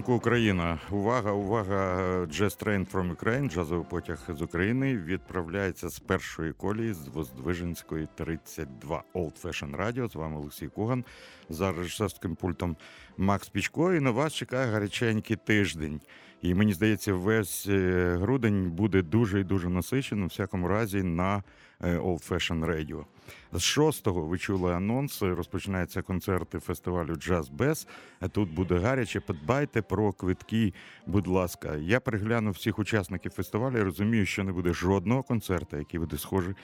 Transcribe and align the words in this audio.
Ранку, 0.00 0.14
Україна! 0.14 0.78
Увага, 0.90 1.32
увага! 1.32 1.76
Jazz 2.26 2.56
Train 2.64 2.92
from 2.92 3.16
Ukraine, 3.16 3.50
джазовий 3.50 3.86
потяг 3.90 4.18
з 4.28 4.42
України 4.42 4.96
відправляється 4.96 5.88
з 5.88 5.98
першої 5.98 6.52
колії 6.52 6.92
з 6.92 7.08
Воздвиженської 7.08 8.08
32 8.14 9.02
Old 9.14 9.42
Fashion 9.42 9.76
Radio. 9.76 10.10
З 10.10 10.14
вами 10.14 10.36
Олексій 10.36 10.68
Куган 10.68 11.04
за 11.48 11.72
режисерським 11.72 12.36
пультом 12.36 12.76
Макс 13.18 13.48
Пічко. 13.48 13.94
І 13.94 14.00
на 14.00 14.10
вас 14.10 14.34
чекає 14.34 14.66
гаряченький 14.72 15.36
тиждень. 15.36 16.00
І 16.42 16.54
мені 16.54 16.72
здається, 16.72 17.14
весь 17.14 17.66
е, 17.68 18.16
грудень 18.20 18.70
буде 18.70 19.02
дуже 19.02 19.40
і 19.40 19.44
дуже 19.44 19.68
насичений, 19.68 20.24
у 20.24 20.28
всякому 20.28 20.68
разі, 20.68 21.02
на 21.02 21.42
е, 21.80 21.98
Old 21.98 22.28
Fashion 22.28 22.66
Radio. 22.66 23.04
З 23.52 23.78
6-го 23.78 24.20
ви 24.20 24.38
чули 24.38 24.74
анонс. 24.74 25.22
Розпочинаються 25.22 26.02
концерти 26.02 26.58
фестивалю 26.58 27.14
Джаз 27.14 27.48
Без. 27.48 27.86
Тут 28.32 28.54
буде 28.54 28.78
гаряче. 28.78 29.20
Подбайте 29.20 29.82
про 29.82 30.12
квитки. 30.12 30.74
Будь 31.06 31.26
ласка, 31.26 31.76
я 31.76 32.00
переглянув 32.00 32.52
всіх 32.54 32.78
учасників 32.78 33.32
фестивалю. 33.32 33.78
і 33.78 33.82
Розумію, 33.82 34.26
що 34.26 34.44
не 34.44 34.52
буде 34.52 34.72
жодного 34.72 35.22
концерту, 35.22 35.76
який 35.76 36.00
буде 36.00 36.18
схожий 36.18 36.54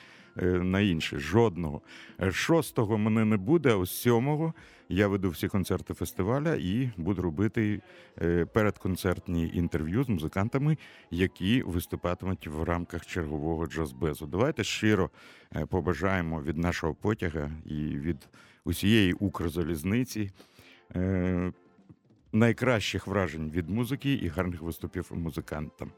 на 0.43 0.81
інший. 0.81 1.19
Жодного. 1.19 1.81
6-го 2.19 2.99
мене 2.99 3.25
не 3.25 3.37
буде, 3.37 3.77
а 3.77 3.85
з 3.85 4.07
7-го 4.07 4.55
я 4.89 5.09
веду 5.09 5.31
всі 5.31 5.49
концерти 5.49 5.95
фестиваля 5.95 6.55
і 6.55 6.91
буду 6.97 7.23
робити 7.23 7.81
е, 8.23 8.45
передконцертні 8.45 9.51
інтерв'ю 9.55 10.05
з 10.05 10.09
музикантами, 10.09 10.77
які 11.11 11.63
виступатимуть 11.63 12.47
в 12.47 12.63
рамках 12.63 13.07
чергового 13.07 13.67
джазбезу. 13.67 14.27
Давайте 14.27 14.65
щиро 14.65 15.11
е, 15.57 15.67
побажаємо 15.67 16.43
від 16.43 16.59
нашого 16.59 16.95
потяга 16.95 17.51
і 17.65 17.75
від 17.75 18.29
усієї 18.65 19.13
Укрзалізниці. 19.13 20.31
Найкращих 22.33 23.07
вражень 23.07 23.51
від 23.51 23.71
музики 23.71 24.13
і 24.13 24.29
гарних 24.29 24.63
виступів 24.63 25.11
музикантам. 25.15 25.91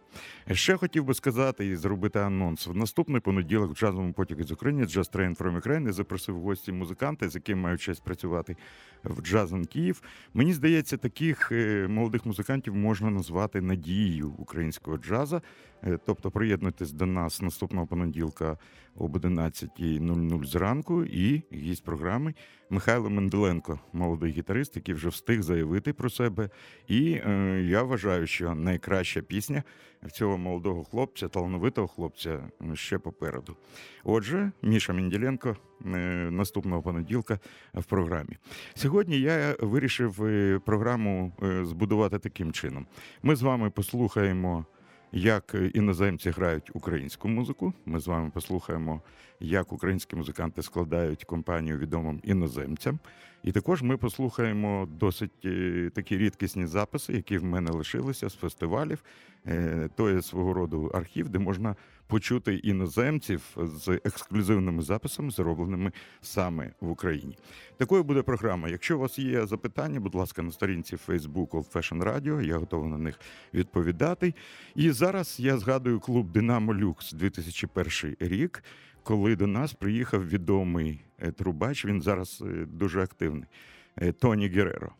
Ще 0.52 0.76
хотів 0.76 1.04
би 1.04 1.14
сказати 1.14 1.66
і 1.66 1.76
зробити 1.76 2.18
анонс. 2.18 2.66
В 2.66 2.76
наступний 2.76 3.20
понеділок 3.20 3.72
в 3.72 3.74
джазовому 3.74 4.12
потягі 4.12 4.42
з 4.42 4.52
України 4.52 4.82
Jazz 4.82 5.16
Train 5.16 5.36
from 5.36 5.62
Ukraine 5.62 5.92
запросив 5.92 6.40
гості 6.40 6.72
музиканта, 6.72 7.28
з 7.28 7.34
яким 7.34 7.60
маю 7.60 7.78
честь 7.78 8.04
працювати 8.04 8.56
в 9.04 9.22
Джазен 9.22 9.64
Київ. 9.64 10.02
Мені 10.34 10.52
здається, 10.52 10.96
таких 10.96 11.52
е, 11.52 11.88
молодих 11.88 12.26
музикантів 12.26 12.74
можна 12.74 13.10
назвати 13.10 13.60
надією 13.60 14.30
українського 14.30 14.98
джаза. 14.98 15.42
Е, 15.84 15.98
тобто 16.06 16.30
приєднуйтесь 16.30 16.92
до 16.92 17.06
нас 17.06 17.42
наступного 17.42 17.86
понеділка 17.86 18.58
об 18.98 19.16
11.00 19.16 20.44
зранку. 20.44 21.04
І 21.04 21.42
гість 21.52 21.84
програми 21.84 22.34
Михайло 22.70 23.10
Менделенко, 23.10 23.80
молодий 23.92 24.32
гітарист, 24.32 24.76
який 24.76 24.94
вже 24.94 25.08
встиг 25.08 25.42
заявити 25.42 25.92
про 25.92 26.10
себе. 26.10 26.50
І 26.88 27.12
е, 27.12 27.62
я 27.68 27.82
вважаю, 27.82 28.26
що 28.26 28.54
найкраща 28.54 29.22
пісня 29.22 29.62
в 30.02 30.10
цього 30.10 30.38
молодого 30.38 30.84
хлопця, 30.84 31.28
талановитого 31.28 31.88
хлопця 31.88 32.50
ще 32.74 32.98
попереду. 32.98 33.56
Отже, 34.04 34.52
Міша 34.62 34.92
Менділенко 34.92 35.56
е, 35.86 35.88
наступного 36.30 36.82
понеділка 36.82 37.38
в 37.74 37.84
програмі. 37.84 38.36
Сьогодні 38.74 39.20
я 39.20 39.56
вирішив 39.60 40.24
е, 40.24 40.60
програму 40.66 41.32
збудувати 41.62 42.18
таким 42.18 42.52
чином. 42.52 42.86
Ми 43.22 43.36
з 43.36 43.42
вами 43.42 43.70
послухаємо 43.70 44.66
як 45.12 45.56
іноземці 45.74 46.30
грають 46.30 46.70
українську 46.74 47.28
музику. 47.28 47.72
Ми 47.86 48.00
з 48.00 48.06
вами 48.06 48.30
послухаємо, 48.34 49.02
як 49.40 49.72
українські 49.72 50.16
музиканти 50.16 50.62
складають 50.62 51.24
компанію 51.24 51.78
відомим 51.78 52.20
іноземцям. 52.24 52.98
І 53.42 53.52
також 53.52 53.82
ми 53.82 53.96
послухаємо 53.96 54.88
досить 55.00 55.44
е, 55.44 55.90
такі 55.94 56.18
рідкісні 56.18 56.66
записи, 56.66 57.12
які 57.12 57.38
в 57.38 57.44
мене 57.44 57.70
лишилися 57.70 58.28
з 58.28 58.34
фестивалів. 58.34 59.02
Е, 59.46 59.88
то 59.96 60.10
є 60.10 60.22
свого 60.22 60.54
роду 60.54 60.90
архів, 60.94 61.28
де 61.28 61.38
можна 61.38 61.76
почути 62.08 62.54
іноземців 62.54 63.56
з 63.56 64.00
ексклюзивними 64.04 64.82
записами, 64.82 65.30
зробленими 65.30 65.92
саме 66.20 66.72
в 66.80 66.90
Україні. 66.90 67.38
Такою 67.76 68.04
буде 68.04 68.22
програма. 68.22 68.68
Якщо 68.68 68.96
у 68.96 69.00
вас 69.00 69.18
є 69.18 69.46
запитання, 69.46 70.00
будь 70.00 70.14
ласка, 70.14 70.42
на 70.42 70.52
сторінці 70.52 70.96
Facebook 71.08 71.48
Old 71.48 71.72
Fashion 71.72 72.02
Radio, 72.02 72.42
я 72.42 72.58
готовий 72.58 72.90
на 72.90 72.98
них 72.98 73.20
відповідати. 73.54 74.34
І 74.74 74.90
зараз 74.90 75.36
я 75.40 75.58
згадую 75.58 76.00
клуб 76.00 76.32
Динамо 76.32 76.74
Люкс 76.74 77.12
2001 77.12 78.16
рік, 78.20 78.64
коли 79.02 79.36
до 79.36 79.46
нас 79.46 79.72
приїхав 79.72 80.28
відомий 80.28 81.00
е, 81.18 81.32
трубач. 81.32 81.84
Він 81.84 82.02
зараз 82.02 82.44
е, 82.46 82.66
дуже 82.66 83.02
активний. 83.02 83.48
Е, 83.96 84.12
Тоні 84.12 84.48
Гереро. 84.48 84.92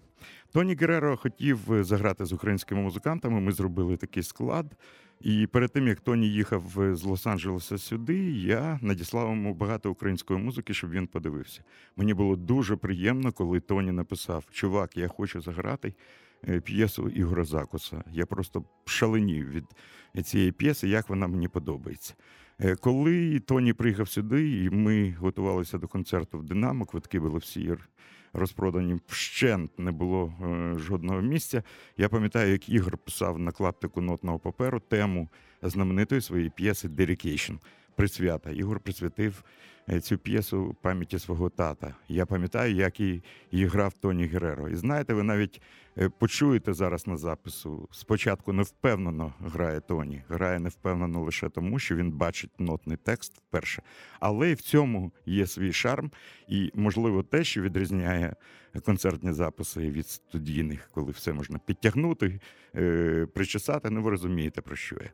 Тоні 0.53 0.75
Гереро 0.75 1.17
хотів 1.17 1.59
заграти 1.69 2.25
з 2.25 2.33
українськими 2.33 2.81
музикантами. 2.81 3.41
Ми 3.41 3.53
зробили 3.53 3.97
такий 3.97 4.23
склад. 4.23 4.67
І 5.21 5.47
перед 5.47 5.73
тим 5.73 5.89
як 5.89 6.01
Тоні 6.01 6.29
їхав 6.29 6.63
з 6.77 7.05
Лос-Анджелеса 7.05 7.79
сюди, 7.79 8.31
я 8.33 8.79
надіслав 8.83 9.29
йому 9.29 9.55
багато 9.55 9.91
української 9.91 10.41
музики, 10.41 10.75
щоб 10.75 10.91
він 10.91 11.07
подивився. 11.07 11.63
Мені 11.97 12.15
було 12.15 12.37
дуже 12.37 12.77
приємно, 12.77 13.33
коли 13.33 13.61
Тоні 13.61 13.93
написав: 13.93 14.45
Чувак, 14.51 14.97
я 14.97 15.09
хочу 15.09 15.41
заграти 15.41 15.95
е, 16.49 16.61
п'єсу 16.61 17.09
Ігора 17.09 17.45
Закуса. 17.45 18.05
Я 18.13 18.27
просто 18.27 18.65
шаленів 18.85 19.49
від 19.49 19.65
цієї 20.27 20.53
п'єси, 20.53 20.89
як 20.89 21.09
вона 21.09 21.27
мені 21.27 21.49
подобається. 21.49 22.15
Е, 22.61 22.77
коли 22.77 23.41
Тоні 23.41 23.73
приїхав 23.73 24.09
сюди, 24.09 24.65
і 24.65 24.71
ми 24.71 25.17
готувалися 25.21 25.79
до 25.79 25.89
концерту 25.89 26.39
в 26.39 26.45
Динамо, 26.45 26.85
квитки 26.85 27.21
були 27.21 27.39
всі 27.39 27.61
розпродані 28.33 29.01
вщент, 29.07 29.79
не 29.79 29.93
було 29.93 30.33
е, 30.43 30.79
жодного 30.79 31.21
місця. 31.21 31.63
Я 31.97 32.09
пам'ятаю, 32.09 32.53
як 32.53 32.69
Ігор 32.69 32.99
писав 32.99 33.39
на 33.39 33.53
клаптику 33.53 34.01
нотного 34.01 34.39
паперу 34.39 34.81
тему 34.81 35.29
знаменитої 35.63 36.21
своєї 36.21 36.51
п'єси 36.51 36.89
Dedication 36.89 37.55
присвята. 37.97 38.51
Ігор 38.51 38.81
присвятив 38.81 39.45
цю 40.03 40.19
п'єсу 40.19 40.77
пам'яті 40.83 41.19
свого 41.19 41.51
тата. 41.51 41.95
Я 42.09 42.27
пам'ятаю, 42.27 42.75
як 42.75 43.01
її 43.01 43.23
грав 43.53 43.93
Тоні 43.93 44.25
Гереро. 44.25 44.69
І 44.69 44.75
знаєте, 44.75 45.15
ви 45.15 45.23
навіть 45.23 45.61
Е, 46.01 46.09
почуєте 46.09 46.75
зараз 46.75 47.07
на 47.07 47.17
запису. 47.17 47.89
Спочатку 47.91 48.53
невпевнено 48.53 49.35
грає 49.41 49.81
Тоні, 49.81 50.23
грає 50.29 50.59
невпевнено 50.59 51.23
лише 51.23 51.49
тому, 51.49 51.79
що 51.79 51.97
він 51.97 52.11
бачить 52.11 52.51
нотний 52.59 52.97
текст 52.97 53.37
вперше. 53.37 53.83
Але 54.21 54.51
й 54.51 54.55
в 54.55 54.61
цьому 54.61 55.13
є 55.27 55.47
свій 55.47 55.73
шарм, 55.73 56.11
і, 56.49 56.71
можливо, 56.75 57.23
те, 57.23 57.45
що 57.45 57.63
відрізняє 57.63 58.37
концертні 58.85 59.33
записи 59.33 59.81
від 59.81 60.09
студійних, 60.09 60.91
коли 60.95 61.13
все 61.13 61.33
можна 61.33 61.59
підтягнути, 61.67 62.41
е, 62.77 63.27
причесати, 63.35 63.91
ну 63.91 64.03
ви 64.03 64.11
розумієте, 64.11 64.61
про 64.61 64.77
що 64.77 64.97
я. 64.97 65.11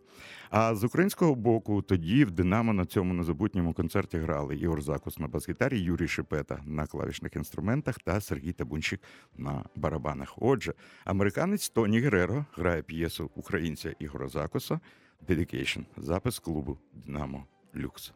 А 0.51 0.75
з 0.75 0.85
українського 0.85 1.35
боку, 1.35 1.83
тоді 1.83 2.25
в 2.25 2.31
Динамо 2.31 2.73
на 2.73 2.87
цьому 2.87 3.15
незабутньому 3.15 3.73
концерті 3.73 4.19
грали 4.19 4.57
Ігор 4.65 4.83
Закус 4.83 5.19
на 5.19 5.29
бас-гітарі, 5.29 5.81
Юрій 5.81 6.09
Шепета 6.09 6.63
на 6.65 6.87
клавішних 6.87 7.37
інструментах 7.37 7.99
та 7.99 8.21
Сергій 8.21 8.53
Табунчик 8.53 9.01
на 9.37 9.65
барабанах. 9.77 10.35
Отже, 10.37 10.75
американець 11.05 11.69
Тоні 11.69 12.01
Гереро 12.01 12.47
грає 12.53 12.83
п'єсу 12.83 13.31
українця 13.35 13.95
Ігора 13.99 14.29
Закуса 14.29 14.81
«Dedication» 15.29 15.85
запис 15.97 16.39
клубу 16.39 16.79
Динамо 16.93 17.47
Люкс. 17.77 18.13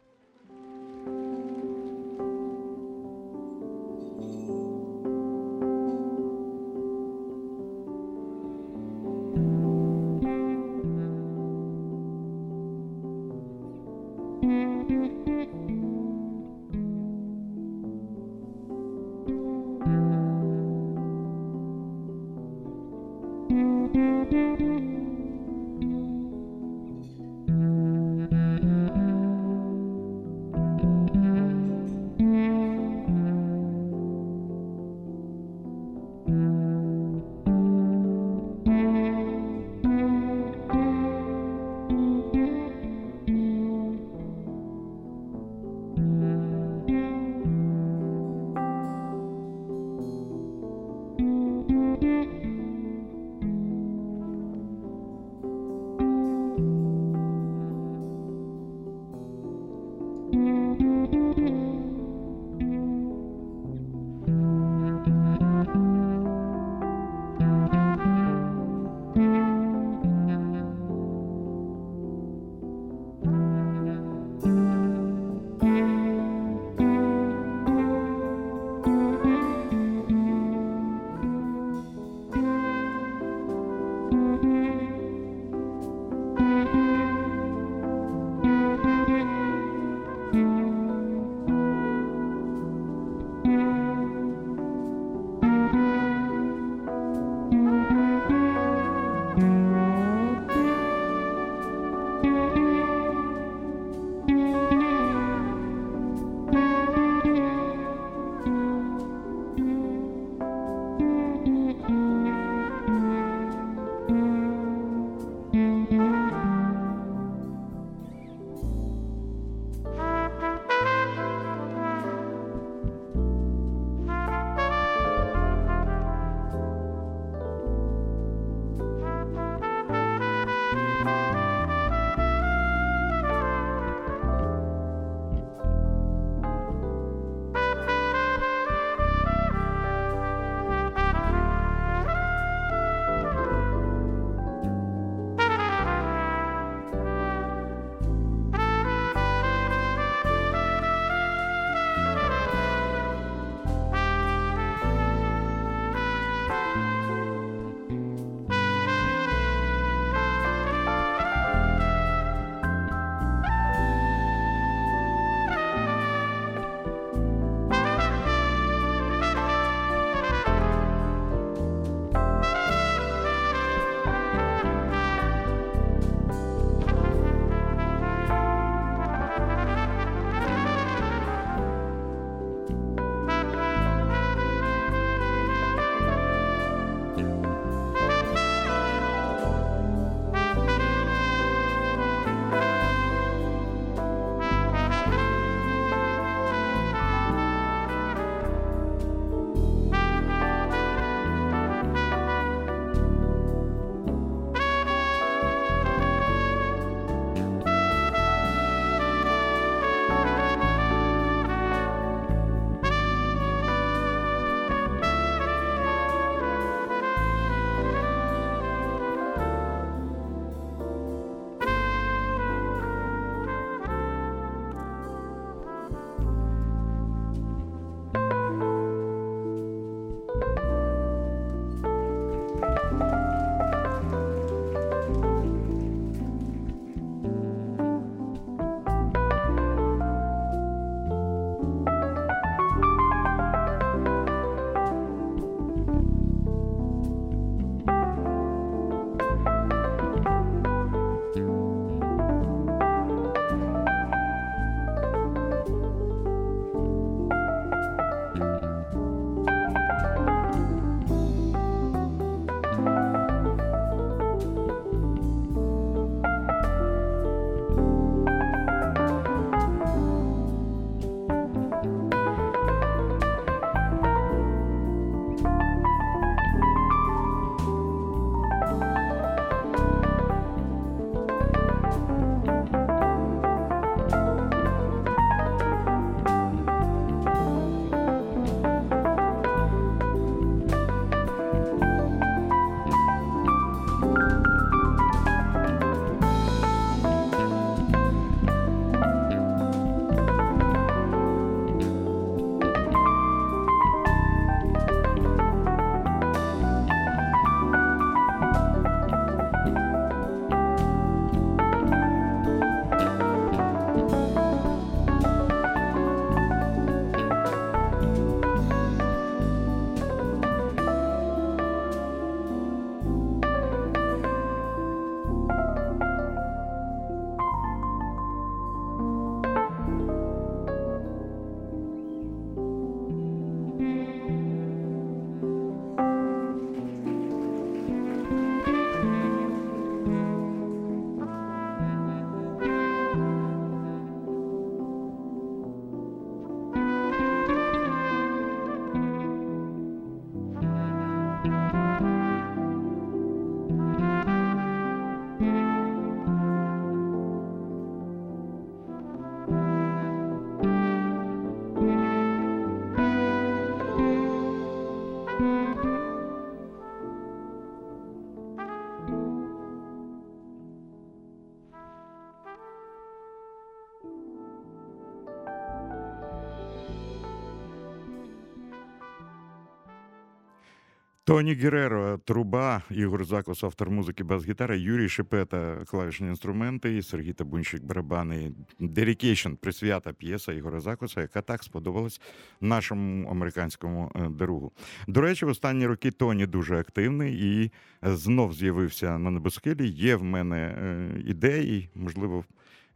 Тоні 381.29 381.53
Гереро, 381.53 382.17
труба, 382.17 382.81
Ігор 382.91 383.25
Закус, 383.25 383.63
автор 383.63 383.89
музики, 383.89 384.23
бас-гітара, 384.23 384.75
Юрій 384.75 385.09
Шепета, 385.09 385.85
клавішні 385.85 386.27
інструменти, 386.27 387.03
Сергій 387.03 387.33
Табунщик, 387.33 387.83
барабани, 387.83 388.51
Dedication, 388.79 389.55
присвята 389.55 390.13
п'єса 390.13 390.53
Ігора 390.53 390.79
Закуса, 390.79 391.21
яка 391.21 391.41
так 391.41 391.63
сподобалась 391.63 392.21
нашому 392.61 393.29
американському 393.29 394.11
е, 394.15 394.29
другу. 394.29 394.71
До 395.07 395.21
речі, 395.21 395.45
в 395.45 395.49
останні 395.49 395.87
роки 395.87 396.11
Тоні 396.11 396.45
дуже 396.45 396.79
активний 396.79 397.33
і 397.33 397.71
знов 398.01 398.53
з'явився 398.53 399.17
на 399.17 399.31
небосхилі. 399.31 399.87
Є 399.87 400.15
в 400.15 400.23
мене 400.23 400.57
е, 400.57 401.09
ідеї, 401.27 401.89
можливо, 401.95 402.45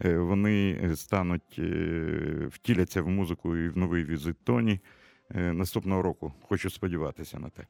е, 0.06 0.18
вони 0.18 0.90
стануть, 0.96 1.60
втіляться 2.48 3.02
в 3.02 3.10
музику 3.10 3.58
і 3.58 3.70
в 3.70 3.78
новий 3.78 4.04
візит 4.04 4.36
Тоні. 4.44 4.80
Наступного 5.36 6.02
року 6.02 6.34
хочу 6.42 6.70
сподіватися 6.70 7.40
на 7.40 7.50
те. 7.50 7.64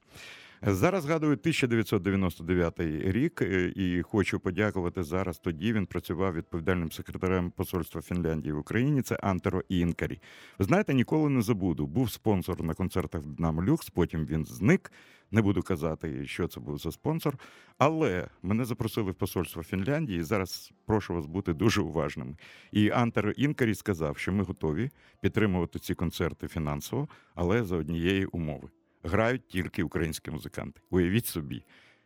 Зараз 0.65 1.03
згадую 1.03 1.31
1999 1.31 2.79
рік, 3.11 3.41
е, 3.41 3.73
і 3.75 4.01
хочу 4.01 4.39
подякувати 4.39 5.03
зараз. 5.03 5.39
Тоді 5.39 5.73
він 5.73 5.85
працював 5.85 6.33
відповідальним 6.33 6.91
секретарем 6.91 7.51
посольства 7.51 8.01
Фінляндії 8.01 8.53
в 8.53 8.57
Україні. 8.57 9.01
Це 9.01 9.15
Антеро 9.15 9.63
Інкарі. 9.69 10.19
Ви 10.59 10.65
знаєте, 10.65 10.93
ніколи 10.93 11.29
не 11.29 11.41
забуду. 11.41 11.87
Був 11.87 12.11
спонсор 12.11 12.63
на 12.63 12.73
концертах 12.73 13.25
Динамо 13.25 13.63
Люкс. 13.63 13.89
Потім 13.89 14.25
він 14.25 14.45
зник. 14.45 14.91
Не 15.31 15.41
буду 15.41 15.61
казати, 15.61 16.25
що 16.25 16.47
це 16.47 16.59
був 16.59 16.77
за 16.77 16.91
спонсор, 16.91 17.37
але 17.77 18.27
мене 18.43 18.65
запросили 18.65 19.11
в 19.11 19.15
посольство 19.15 19.63
Фінляндії. 19.63 20.23
Зараз 20.23 20.71
прошу 20.85 21.13
вас 21.13 21.25
бути 21.25 21.53
дуже 21.53 21.81
уважними. 21.81 22.35
І 22.71 22.89
Антер 22.89 23.33
Інкарі 23.37 23.75
сказав, 23.75 24.17
що 24.17 24.31
ми 24.31 24.43
готові 24.43 24.89
підтримувати 25.21 25.79
ці 25.79 25.95
концерти 25.95 26.47
фінансово, 26.47 27.07
але 27.35 27.63
за 27.63 27.75
однієї 27.75 28.25
умови 28.25 28.69
грають 29.03 29.47
тільки 29.47 29.83
українські 29.83 30.31
музиканти. 30.31 30.81
Уявіть 30.89 31.25
собі, 31.25 31.63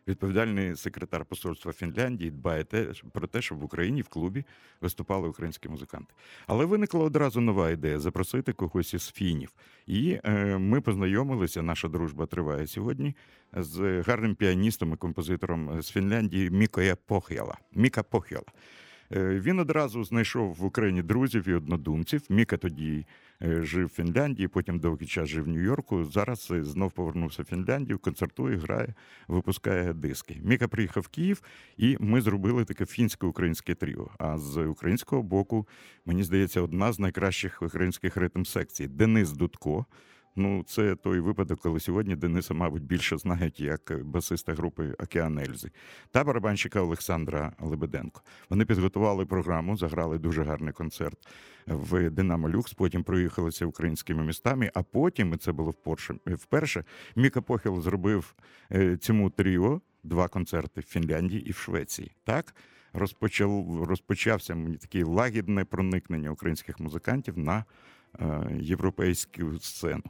відповідальний 0.08 0.76
секретар 0.76 1.24
посольства 1.24 1.72
Фінляндії 1.72 2.30
дбає 2.30 2.64
те, 2.64 2.86
про 3.12 3.26
те, 3.26 3.42
щоб 3.42 3.58
в 3.58 3.64
Україні 3.64 4.02
в 4.02 4.08
клубі 4.08 4.44
виступали 4.80 5.28
українські 5.28 5.68
музиканти. 5.68 6.14
Але 6.46 6.64
виникла 6.64 7.00
одразу 7.04 7.40
нова 7.40 7.70
ідея 7.70 7.98
запросити 7.98 8.52
когось 8.52 8.94
із 8.94 9.10
фінів. 9.10 9.52
І 9.86 10.18
е, 10.24 10.58
ми 10.58 10.80
познайомилися. 10.80 11.62
Наша 11.62 11.88
дружба 11.88 12.26
триває 12.26 12.66
сьогодні 12.66 13.14
з 13.52 14.02
гарним 14.06 14.34
піаністом 14.34 14.92
і 14.92 14.96
композитором 14.96 15.82
з 15.82 15.90
Фінляндії 15.90 16.50
Мікоя 16.50 16.96
Пох'яла. 16.96 17.58
Міка 17.74 18.02
Пох'яла. 18.02 18.46
Е, 19.16 19.40
він 19.40 19.58
одразу 19.58 20.04
знайшов 20.04 20.54
в 20.54 20.64
Україні 20.64 21.02
друзів 21.02 21.48
і 21.48 21.54
однодумців. 21.54 22.22
Міка 22.28 22.56
тоді 22.56 23.06
е, 23.42 23.62
жив 23.62 23.86
в 23.86 23.88
Фінляндії, 23.88 24.48
потім 24.48 24.78
довгий 24.78 25.06
час 25.08 25.28
жив 25.28 25.44
в 25.44 25.48
Нью-Йорку. 25.48 26.04
Зараз 26.04 26.48
е, 26.50 26.64
знов 26.64 26.92
повернувся 26.92 27.42
в 27.42 27.46
Фінляндію, 27.46 27.98
концертує, 27.98 28.56
грає, 28.56 28.94
випускає 29.28 29.92
диски. 29.92 30.40
Міка 30.44 30.68
приїхав 30.68 31.02
в 31.02 31.08
Київ, 31.08 31.42
і 31.76 31.96
ми 32.00 32.20
зробили 32.20 32.64
таке 32.64 32.86
фінсько-українське 32.86 33.74
тріо. 33.74 34.10
А 34.18 34.38
з 34.38 34.66
українського 34.66 35.22
боку, 35.22 35.68
мені 36.06 36.22
здається, 36.22 36.60
одна 36.60 36.92
з 36.92 36.98
найкращих 36.98 37.62
українських 37.62 38.16
ритм 38.16 38.44
секцій 38.44 38.86
Денис 38.86 39.32
Дудко. 39.32 39.86
Ну, 40.38 40.62
це 40.66 40.96
той 40.96 41.20
випадок, 41.20 41.60
коли 41.60 41.80
сьогодні 41.80 42.16
Дениса, 42.16 42.54
мабуть, 42.54 42.82
більше 42.82 43.18
знають 43.18 43.60
як 43.60 43.92
басиста 44.04 44.54
групи 44.54 44.94
Океан 44.98 45.38
Ельзи 45.38 45.70
та 46.10 46.24
барабанщика 46.24 46.80
Олександра 46.80 47.52
Лебеденко. 47.60 48.22
Вони 48.50 48.64
підготували 48.64 49.26
програму, 49.26 49.76
заграли 49.76 50.18
дуже 50.18 50.42
гарний 50.44 50.72
концерт 50.72 51.18
в 51.66 52.10
Динамо 52.10 52.48
Люкс. 52.48 52.74
Потім 52.74 53.02
проїхалися 53.02 53.66
українськими 53.66 54.24
містами. 54.24 54.70
А 54.74 54.82
потім 54.82 55.34
і 55.34 55.36
це 55.36 55.52
було 55.52 55.74
вперше. 56.26 56.84
Міка 57.16 57.40
Похіл 57.40 57.80
зробив 57.80 58.34
е, 58.72 58.96
цьому 58.96 59.30
тріо 59.30 59.80
два 60.02 60.28
концерти 60.28 60.80
в 60.80 60.84
Фінляндії 60.84 61.48
і 61.48 61.52
в 61.52 61.56
Швеції. 61.56 62.12
Так 62.24 62.54
розпочав 62.92 63.84
розпочався 63.84 64.54
мені 64.54 64.76
таке 64.76 65.04
лагідне 65.04 65.64
проникнення 65.64 66.30
українських 66.30 66.80
музикантів 66.80 67.38
на. 67.38 67.64
Е, 68.20 68.58
європейську 68.60 69.58
сцену. 69.58 70.02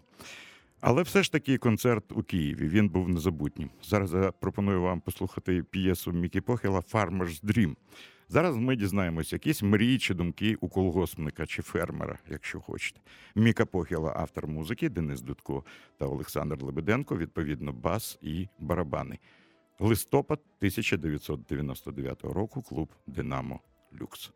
Але 0.81 1.03
все 1.03 1.23
ж 1.23 1.33
таки 1.33 1.59
концерт 1.59 2.13
у 2.13 2.23
Києві 2.23 2.69
він 2.69 2.89
був 2.89 3.09
незабутнім. 3.09 3.71
Зараз 3.83 4.15
я 4.15 4.33
пропоную 4.33 4.83
вам 4.83 5.01
послухати 5.01 5.63
п'єсу 5.63 6.13
Мікі 6.13 6.41
Похіла 6.41 6.81
Farmer's 6.81 7.45
Dream. 7.45 7.77
Зараз 8.29 8.57
ми 8.57 8.77
дізнаємося 8.77 9.37
якісь 9.37 9.63
мрії 9.63 9.99
чи 9.99 10.15
думки 10.15 10.57
у 10.61 10.69
колгоспника 10.69 11.47
чи 11.47 11.63
фермера, 11.63 12.19
якщо 12.31 12.61
хочете. 12.61 13.01
Міка 13.35 13.67
Похіла, 13.67 14.13
автор 14.17 14.47
музики, 14.49 14.89
Денис 14.89 15.21
Дудко 15.21 15.65
та 15.99 16.07
Олександр 16.07 16.63
Лебеденко, 16.63 17.17
відповідно, 17.17 17.73
бас 17.73 18.19
і 18.23 18.49
барабани. 18.59 19.19
Листопад 19.79 20.41
1999 20.59 22.23
року 22.23 22.63
клуб 22.63 22.89
Динамо 23.07 23.61
Люкс. 24.01 24.33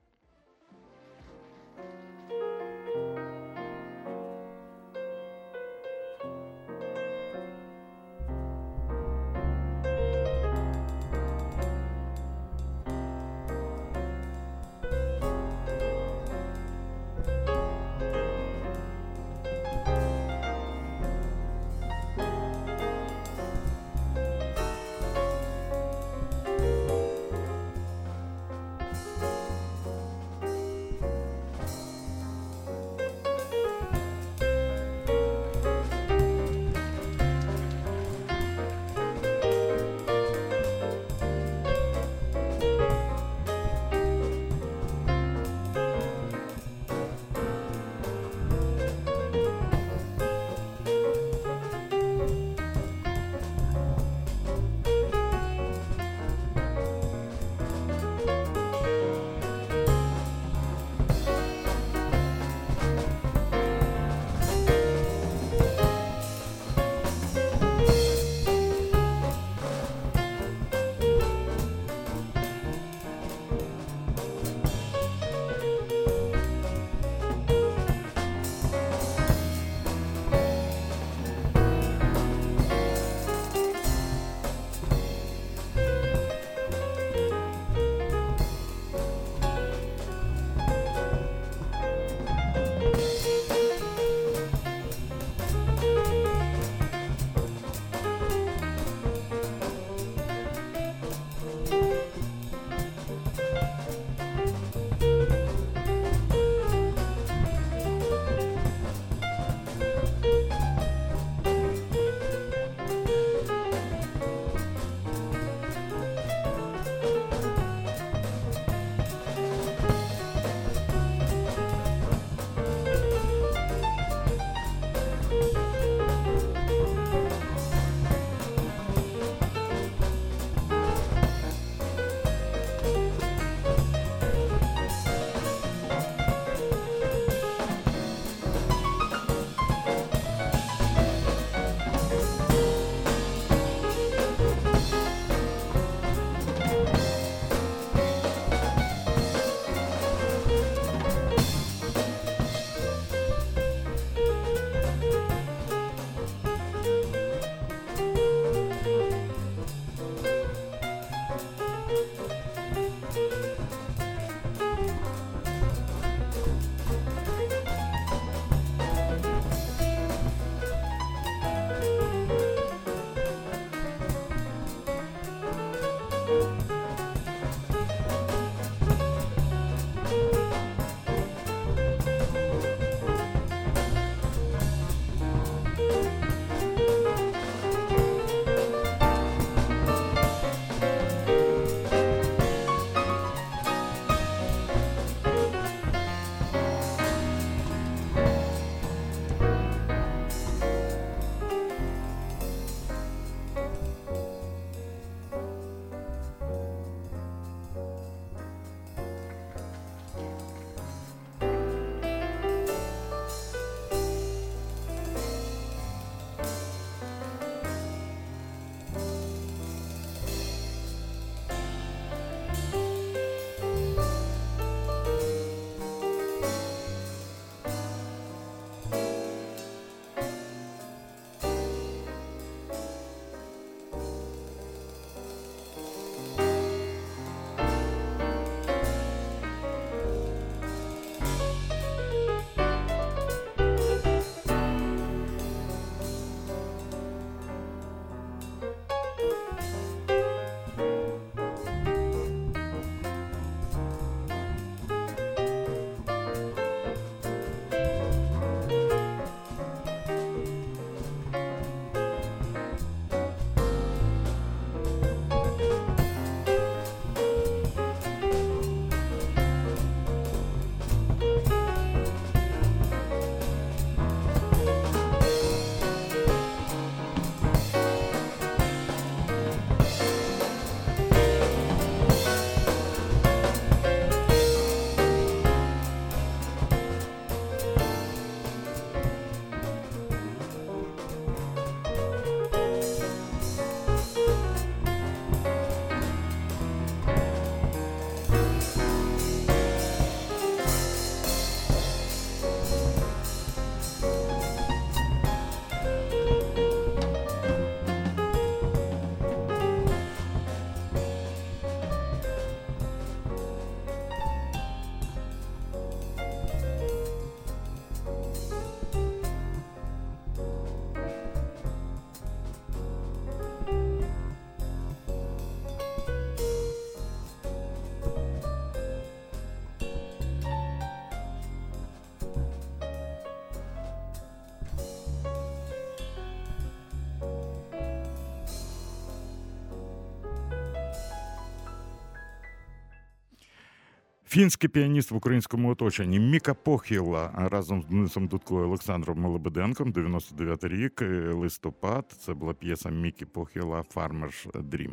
Фінський 344.32 344.68
піаніст 344.68 345.10
в 345.10 345.16
українському 345.16 345.70
оточенні 345.70 346.20
Міка 346.20 346.54
Похіла 346.54 347.48
разом 347.50 347.82
з 347.82 347.86
Денисом 347.86 348.26
Дудкою 348.26 348.66
Олександром 348.66 349.20
Мелебеденком, 349.20 349.92
99 349.92 350.64
рік, 350.64 351.02
е, 351.02 351.32
листопад. 351.32 352.16
Це 352.18 352.34
була 352.34 352.54
п'єса 352.54 352.90
Мікі 352.90 353.24
Похіла 353.24 353.84
Farmer's 353.94 354.52
Dream. 354.52 354.92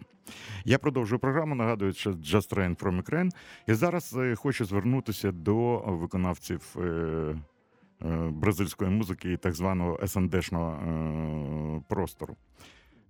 Я 0.66 0.80
продовжую 0.80 1.20
програму. 1.20 1.56
Нагадую, 1.56 1.94
що 1.94 2.12
Just 2.12 2.56
Train 2.56 2.76
from 2.76 3.04
Ukraine. 3.04 3.30
І 3.68 3.74
зараз 3.74 4.16
е, 4.18 4.36
хочу 4.36 4.66
звернутися 4.66 5.32
до 5.32 5.78
виконавців 5.78 6.76
е, 6.78 7.36
бразильської 8.30 8.92
музики 8.92 9.34
і 9.34 9.38
так 9.38 9.54
званого 9.54 10.08
СНДшного 10.08 11.84
простору. 11.90 12.36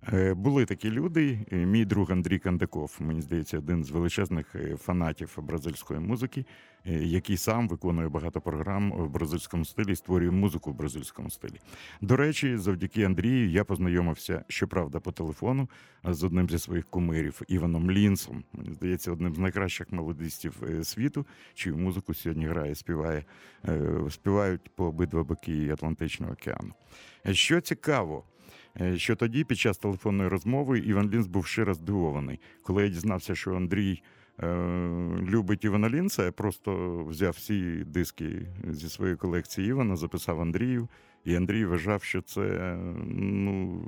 Е, 0.08 0.34
були 0.34 0.64
такі 0.64 0.90
люди. 0.90 1.38
Мій 1.50 1.84
друг 1.84 2.12
Андрій 2.12 2.38
Кандаков, 2.38 2.96
мені 3.00 3.20
здається, 3.20 3.58
один 3.58 3.84
з 3.84 3.90
величезних 3.90 4.54
е, 4.54 4.76
фанатів 4.76 5.38
бразильської 5.42 6.00
музики, 6.00 6.44
е, 6.86 6.92
який 6.92 7.36
сам 7.36 7.68
виконує 7.68 8.08
багато 8.08 8.40
програм 8.40 8.92
в 8.92 9.10
бразильському 9.10 9.64
стилі, 9.64 9.96
створює 9.96 10.30
музику 10.30 10.70
в 10.70 10.74
бразильському 10.74 11.30
стилі. 11.30 11.60
До 12.00 12.16
речі, 12.16 12.56
завдяки 12.56 13.04
Андрію 13.04 13.50
я 13.50 13.64
познайомився, 13.64 14.44
щоправда, 14.48 15.00
по 15.00 15.12
телефону 15.12 15.68
з 16.04 16.24
одним 16.24 16.50
зі 16.50 16.58
своїх 16.58 16.86
кумирів 16.86 17.42
Іваном 17.48 17.90
Лінсом. 17.90 18.44
Мені 18.52 18.72
здається, 18.72 19.12
одним 19.12 19.34
з 19.34 19.38
найкращих 19.38 19.92
мелодистів 19.92 20.62
світу, 20.82 21.26
чию 21.54 21.76
музику 21.76 22.14
сьогодні 22.14 22.46
грає, 22.46 22.74
співає, 22.74 23.24
співають 24.10 24.70
по 24.74 24.84
обидва 24.84 25.24
боки 25.24 25.70
Атлантичного 25.70 26.32
океану. 26.32 26.72
Що 27.32 27.60
цікаво. 27.60 28.24
Е, 28.80 28.98
що 28.98 29.16
тоді, 29.16 29.44
під 29.44 29.58
час 29.58 29.78
телефонної 29.78 30.28
розмови, 30.28 30.78
Іван 30.78 31.10
Лінц 31.10 31.26
був 31.26 31.46
щиро 31.46 31.74
здивований. 31.74 32.40
Коли 32.62 32.82
я 32.82 32.88
дізнався, 32.88 33.34
що 33.34 33.56
Андрій 33.56 34.02
е, 34.42 34.46
любить 35.28 35.64
Івана 35.64 35.88
Лінца, 35.90 36.24
я 36.24 36.32
просто 36.32 36.98
взяв 37.04 37.32
всі 37.32 37.84
диски 37.86 38.46
зі 38.68 38.88
своєї 38.88 39.16
колекції 39.16 39.68
Івана, 39.68 39.96
записав 39.96 40.40
Андрію, 40.40 40.88
і 41.24 41.34
Андрій 41.34 41.64
вважав, 41.64 42.02
що 42.02 42.22
це 42.22 42.76
ну, 43.06 43.84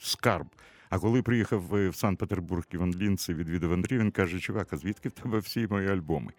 скарб. 0.00 0.46
А 0.90 0.98
коли 0.98 1.22
приїхав 1.22 1.62
в 1.70 1.92
Санкт-Петербург 1.92 2.64
Іван 2.72 2.94
Лінц 2.94 3.28
і 3.28 3.34
відвідав 3.34 3.72
Андрій, 3.72 3.98
він 3.98 4.10
каже: 4.10 4.40
Чувак, 4.40 4.72
а 4.72 4.76
звідки 4.76 5.08
в 5.08 5.12
тебе 5.12 5.38
всі 5.38 5.66
мої 5.70 5.88
альбоми? 5.88 6.32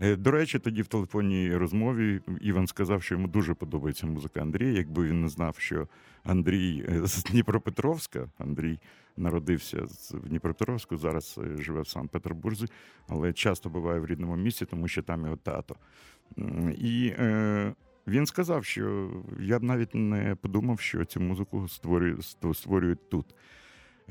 Е, 0.00 0.16
до 0.16 0.30
речі, 0.30 0.58
тоді 0.58 0.82
в 0.82 0.86
телефонній 0.86 1.56
розмові 1.56 2.20
Іван 2.40 2.66
сказав, 2.66 3.02
що 3.02 3.14
йому 3.14 3.28
дуже 3.28 3.54
подобається 3.54 4.06
музика 4.06 4.40
Андрія. 4.40 4.72
Якби 4.72 5.08
він 5.08 5.22
не 5.22 5.28
знав, 5.28 5.56
що 5.58 5.88
Андрій 6.24 6.86
е, 6.88 7.06
з 7.06 7.24
Дніпропетровська, 7.24 8.28
Андрій 8.38 8.78
народився 9.16 9.82
в 10.10 10.28
Дніпропетровську, 10.28 10.96
зараз 10.96 11.40
е, 11.44 11.62
живе 11.62 11.80
в 11.80 11.88
Санкт-Петербурзі, 11.88 12.66
але 13.08 13.32
часто 13.32 13.70
буває 13.70 14.00
в 14.00 14.06
рідному 14.06 14.36
місці, 14.36 14.66
тому 14.66 14.88
що 14.88 15.02
там 15.02 15.24
його 15.24 15.36
тато. 15.36 15.76
І 16.78 17.12
е, 17.18 17.74
він 18.06 18.26
сказав, 18.26 18.64
що 18.64 19.10
я 19.40 19.58
б 19.58 19.62
навіть 19.62 19.94
не 19.94 20.34
подумав, 20.34 20.80
що 20.80 21.04
цю 21.04 21.20
музику 21.20 21.68
створюють 22.52 23.10
тут. 23.10 23.34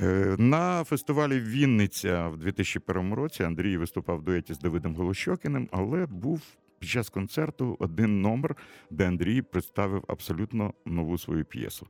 Е, 0.01 0.35
на 0.39 0.83
фестивалі 0.83 1.39
Вінниця 1.39 2.27
в 2.27 2.37
2001 2.37 3.13
році 3.13 3.43
Андрій 3.43 3.77
виступав 3.77 4.17
в 4.17 4.23
дуеті 4.23 4.53
з 4.53 4.59
Давидом 4.59 4.95
Голощокіним, 4.95 5.69
але 5.71 6.05
був 6.05 6.41
під 6.79 6.89
час 6.89 7.09
концерту 7.09 7.77
один 7.79 8.21
номер, 8.21 8.55
де 8.89 9.07
Андрій 9.07 9.41
представив 9.41 10.03
абсолютно 10.07 10.73
нову 10.85 11.17
свою 11.17 11.45
п'єсу. 11.45 11.87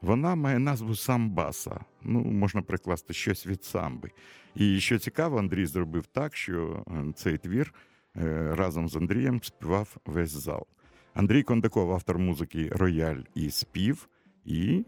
Вона 0.00 0.34
має 0.34 0.58
назву 0.58 0.96
Самбаса. 0.96 1.80
Ну, 2.02 2.20
можна 2.20 2.62
прикласти 2.62 3.14
щось 3.14 3.46
від 3.46 3.64
самби. 3.64 4.10
І 4.54 4.80
що 4.80 4.98
цікаво, 4.98 5.38
Андрій 5.38 5.66
зробив 5.66 6.06
так, 6.06 6.36
що 6.36 6.84
е, 6.88 7.12
цей 7.14 7.38
твір 7.38 7.74
е, 8.16 8.50
разом 8.54 8.88
з 8.88 8.96
Андрієм 8.96 9.42
співав 9.42 9.96
весь 10.06 10.30
зал. 10.30 10.66
Андрій 11.14 11.42
Кондаков, 11.42 11.92
автор 11.92 12.18
музики 12.18 12.68
Рояль 12.72 13.20
і 13.34 13.50
спів, 13.50 14.08
і 14.44 14.84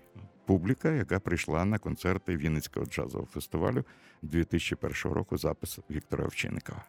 публіка, 0.46 0.92
яка 0.92 1.20
прийшла 1.20 1.64
на 1.64 1.78
концерти 1.78 2.36
Вінницького 2.36 2.86
джазового 2.86 3.28
фестивалю 3.32 3.84
2001 4.22 5.12
року. 5.12 5.38
Запис 5.38 5.78
Віктора 5.90 6.24
Овчинникова. 6.24 6.84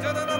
December, 0.01 0.30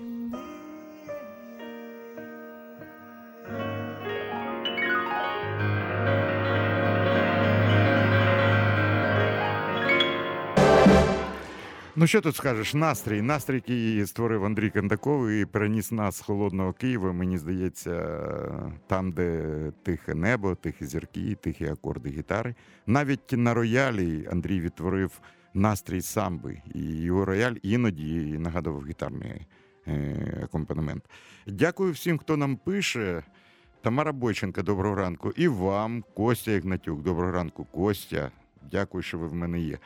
Ну, 0.00 0.04
що 12.06 12.20
тут 12.20 12.36
скажеш? 12.36 12.74
Настрій. 12.74 13.22
Настрій, 13.22 13.54
який 13.54 14.06
створив 14.06 14.44
Андрій 14.44 14.70
Кандаков 14.70 15.28
і 15.28 15.44
переніс 15.44 15.92
нас 15.92 16.16
з 16.16 16.20
холодного 16.20 16.72
Києва. 16.72 17.12
Мені 17.12 17.38
здається, 17.38 18.20
там, 18.86 19.12
де 19.12 19.42
тихе 19.82 20.14
небо, 20.14 20.54
тихі 20.54 20.86
зірки, 20.86 21.36
тихі 21.40 21.66
акорди 21.66 22.10
гітари. 22.10 22.54
Навіть 22.86 23.32
на 23.32 23.54
роялі 23.54 24.28
Андрій 24.32 24.60
відтворив 24.60 25.20
настрій 25.54 26.02
самби. 26.02 26.62
І 26.74 26.82
його 26.82 27.24
рояль 27.24 27.54
іноді 27.62 28.38
нагадував 28.38 28.86
гітарний 28.86 29.46
акомпанемент. 30.42 31.04
Дякую 31.46 31.92
всім, 31.92 32.18
хто 32.18 32.36
нам 32.36 32.56
пише. 32.56 33.22
Тамара 33.80 34.12
Бойченка, 34.12 34.62
доброго 34.62 34.94
ранку. 34.94 35.32
І 35.36 35.48
вам, 35.48 36.04
Костя 36.14 36.52
Ігнатюк, 36.52 37.02
доброго 37.02 37.32
ранку, 37.32 37.64
Костя. 37.64 38.30
Дякую, 38.70 39.02
що 39.02 39.18
ви 39.18 39.26
в 39.26 39.34
мене 39.34 39.60
є. 39.60 39.78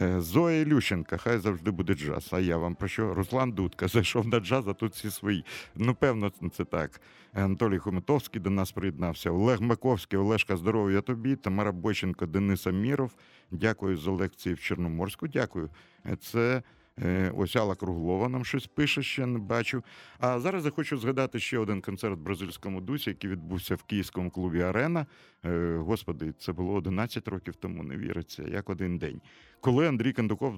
Е, 0.00 0.20
Зоя 0.20 0.60
Ілющенка, 0.60 1.16
хай 1.16 1.38
завжди 1.38 1.70
буде 1.70 1.94
джаз. 1.94 2.28
А 2.32 2.40
я 2.40 2.56
вам 2.56 2.74
про 2.74 2.88
що? 2.88 3.14
Руслан 3.14 3.52
Дудка 3.52 3.88
зайшов 3.88 4.26
на 4.26 4.40
джаз, 4.40 4.68
а 4.68 4.72
тут 4.74 4.92
всі 4.92 5.10
свої. 5.10 5.44
Ну, 5.74 5.94
певно, 5.94 6.32
це 6.52 6.64
так. 6.64 7.00
Анатолій 7.32 7.78
Хомитовський 7.78 8.40
до 8.40 8.50
нас 8.50 8.72
приєднався. 8.72 9.30
Олег 9.30 9.60
Маковський, 9.60 10.18
Олешка, 10.18 10.56
здоров'я 10.56 11.00
тобі. 11.00 11.36
Тамара 11.36 11.72
Бойченко, 11.72 12.26
Денис 12.26 12.66
Аміров. 12.66 13.14
Дякую 13.50 13.96
за 13.96 14.10
лекції 14.10 14.54
в 14.54 14.60
Чорноморську. 14.60 15.28
Дякую. 15.28 15.70
Е, 16.06 16.16
це 16.16 16.62
Е, 17.02 17.32
ось 17.36 17.56
Алла 17.56 17.74
Круглова 17.74 18.28
нам 18.28 18.44
щось 18.44 18.66
пише, 18.66 19.02
ще 19.02 19.26
не 19.26 19.38
бачу. 19.38 19.82
А 20.18 20.40
зараз 20.40 20.64
я 20.64 20.70
хочу 20.70 20.98
згадати 20.98 21.40
ще 21.40 21.58
один 21.58 21.80
концерт 21.80 22.18
в 22.18 22.22
бразильському 22.22 22.80
дусі, 22.80 23.10
який 23.10 23.30
відбувся 23.30 23.74
в 23.74 23.82
київському 23.82 24.30
клубі 24.30 24.60
Арена. 24.60 25.06
Е, 25.44 25.76
господи, 25.76 26.32
це 26.38 26.52
було 26.52 26.72
11 26.74 27.28
років 27.28 27.56
тому, 27.56 27.82
не 27.82 27.96
віриться, 27.96 28.42
як 28.42 28.70
один 28.70 28.98
день. 28.98 29.20
Коли 29.60 29.88
Андрій 29.88 30.12
Кандуков 30.12 30.54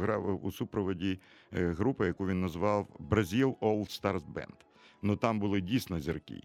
грав 0.00 0.44
у 0.44 0.52
супроводі 0.52 1.18
е, 1.52 1.72
групи, 1.72 2.06
яку 2.06 2.26
він 2.26 2.40
назвав 2.40 2.88
Бразил 2.98 3.56
All 3.60 4.02
Stars 4.02 4.22
Band. 4.34 4.54
Ну 5.02 5.16
там 5.16 5.40
були 5.40 5.60
дійсно 5.60 6.00
зірки 6.00 6.42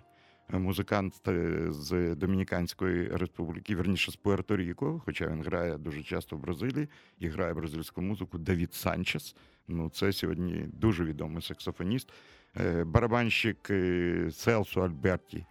музикант 0.60 1.28
е, 1.28 1.66
з 1.70 2.16
Домініканської 2.16 3.08
республіки, 3.08 3.76
верніше 3.76 4.12
з 4.12 4.18
Пуерто-Ріко, 4.18 5.02
хоча 5.06 5.28
він 5.28 5.44
грає 5.44 5.78
дуже 5.78 6.04
часто 6.04 6.36
в 6.36 6.40
Бразилії 6.40 6.88
і 7.20 7.28
грає 7.28 7.54
бразильську 7.54 8.02
музику. 8.02 8.38
Давід 8.38 8.74
Санчес. 8.74 9.36
Ну, 9.68 9.90
це 9.90 10.14
сьогодні 10.14 10.66
дуже 10.74 11.04
відомий 11.04 11.42
саксофоніст, 11.42 12.10
е, 12.58 12.84
барабанщик 12.84 13.70
е, 13.70 14.30
Селсу 14.32 14.84
Альберті, 14.84 15.46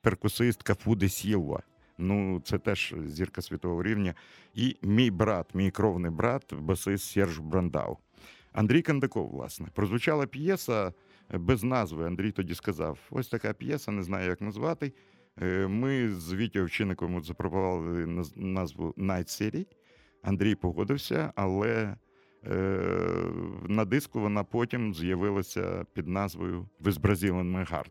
перкусист 0.00 0.62
Кафуде 0.62 1.08
Сілва. 1.08 1.62
Ну, 1.98 2.40
це 2.44 2.58
теж 2.58 2.94
зірка 3.06 3.42
світового 3.42 3.82
рівня. 3.82 4.14
І 4.54 4.76
мій 4.82 5.10
брат, 5.10 5.54
мій 5.54 5.70
кровний 5.70 6.10
брат, 6.10 6.54
басист 6.54 7.10
Серж 7.10 7.38
Брандау. 7.38 7.98
Андрій 8.52 8.82
Кандаков, 8.82 9.30
власне, 9.30 9.66
прозвучала 9.74 10.26
п'єса 10.26 10.92
без 11.30 11.64
назви. 11.64 12.06
Андрій 12.06 12.30
тоді 12.30 12.54
сказав: 12.54 12.98
ось 13.10 13.28
така 13.28 13.52
п'єса, 13.52 13.92
не 13.92 14.02
знаю, 14.02 14.28
як 14.28 14.40
назвати. 14.40 14.92
Е, 15.42 15.66
ми 15.66 16.08
з 16.14 16.34
Вітєю 16.34 16.64
Овчинником 16.64 17.24
запропонували 17.24 18.06
назву 18.36 18.94
Night 18.98 19.26
City. 19.26 19.66
Андрій 20.22 20.54
погодився, 20.54 21.32
але 21.36 21.96
е, 22.46 22.54
на 23.68 23.84
диску 23.84 24.20
вона 24.20 24.44
потім 24.44 24.94
з'явилася 24.94 25.84
під 25.92 26.08
назвою 26.08 26.68
«With 26.84 27.00
Brazilian 27.00 27.56
My 27.56 27.72
Heart» 27.72 27.90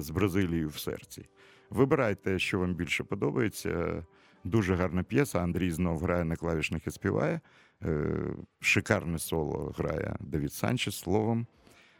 з 0.00 0.10
Бразилією 0.10 0.68
в 0.68 0.78
серці. 0.78 1.28
Вибирайте, 1.70 2.38
що 2.38 2.58
вам 2.58 2.74
більше 2.74 3.04
подобається. 3.04 4.04
Дуже 4.44 4.74
гарна 4.74 5.02
п'єса. 5.02 5.38
Андрій 5.38 5.70
знов 5.70 5.98
грає 5.98 6.24
на 6.24 6.36
клавішних 6.36 6.86
і 6.86 6.90
співає. 6.90 7.40
Е, 7.82 8.16
шикарне 8.60 9.18
соло 9.18 9.74
грає 9.78 10.16
Давід 10.20 10.52
Санчес 10.52 10.96
словом. 10.96 11.46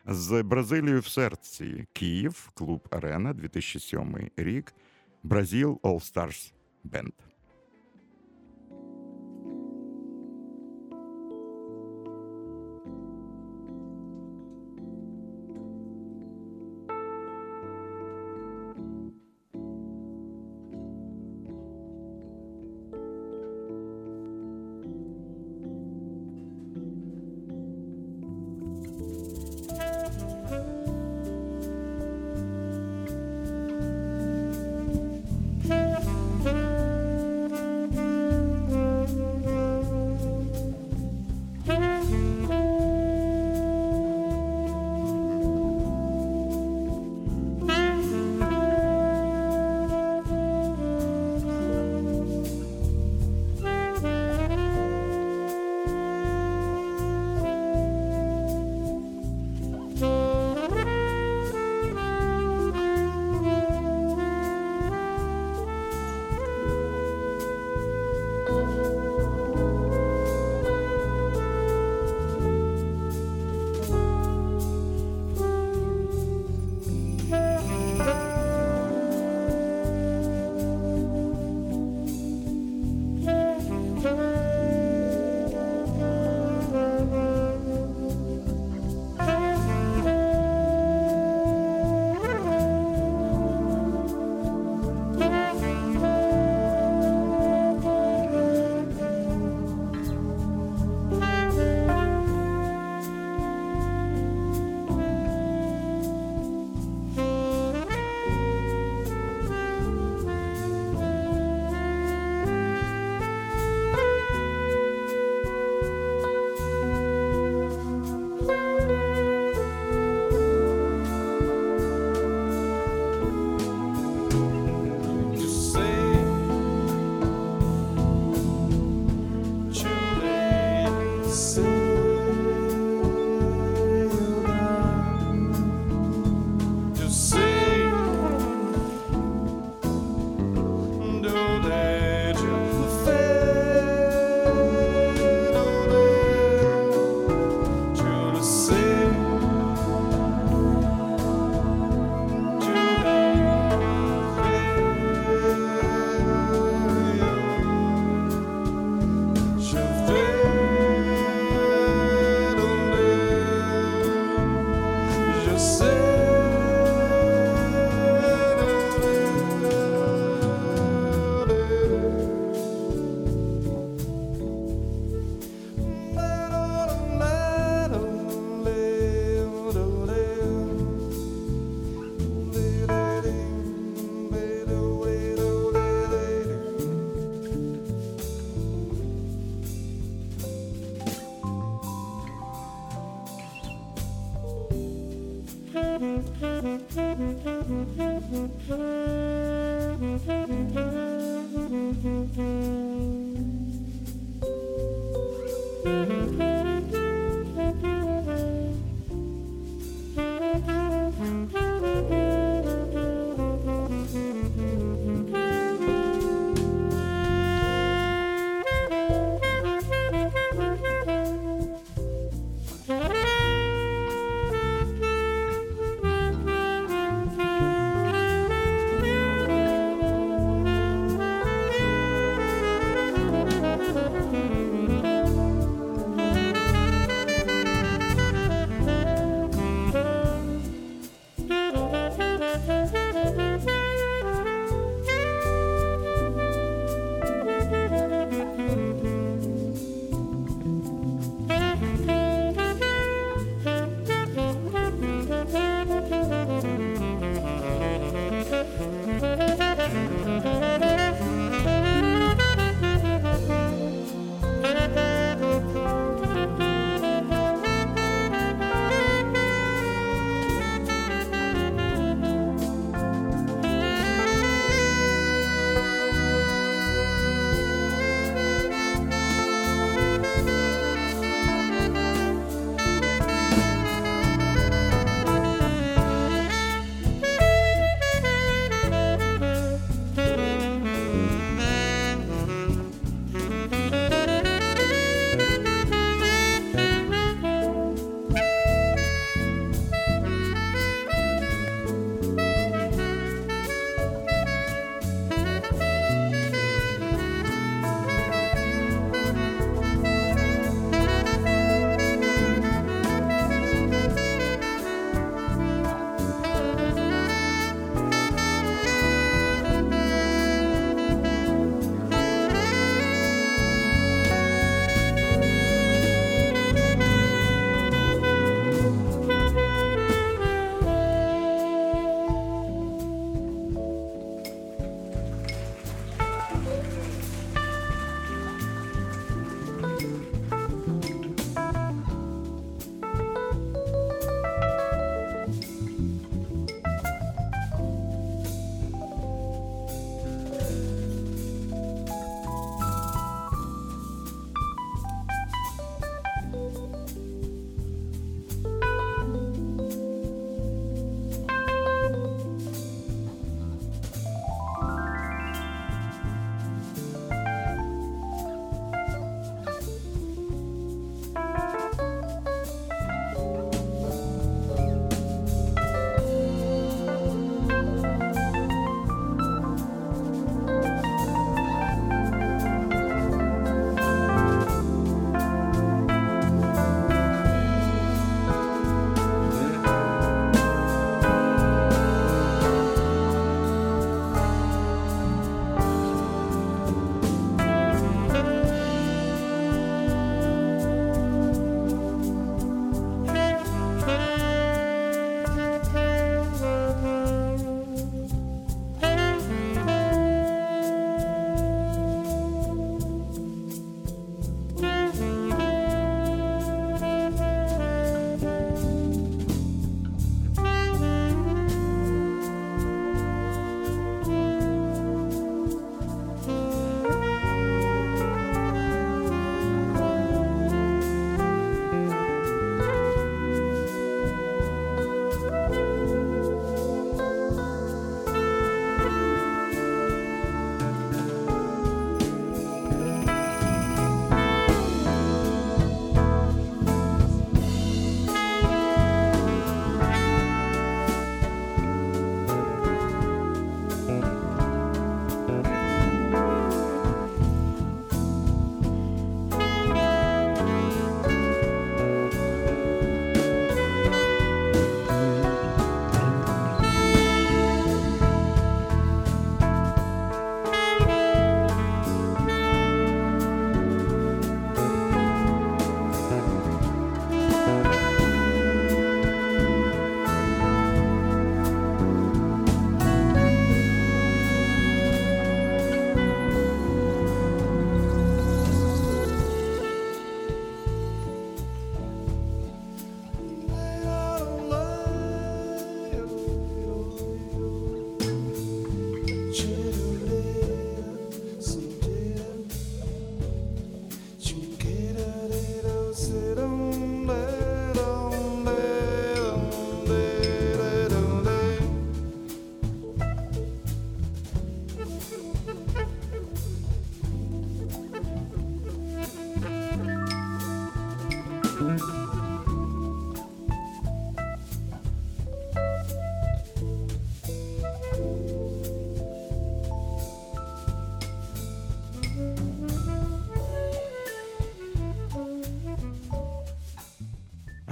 З 0.06 0.42
Бразилією 0.42 1.00
в 1.00 1.06
серці 1.06 1.86
Київ, 1.92 2.50
клуб 2.54 2.88
Арена, 2.90 3.32
2007 3.32 4.30
рік, 4.36 4.74
Бразил 5.22 5.80
All 5.82 6.12
Stars 6.12 6.52
Band. 6.84 7.12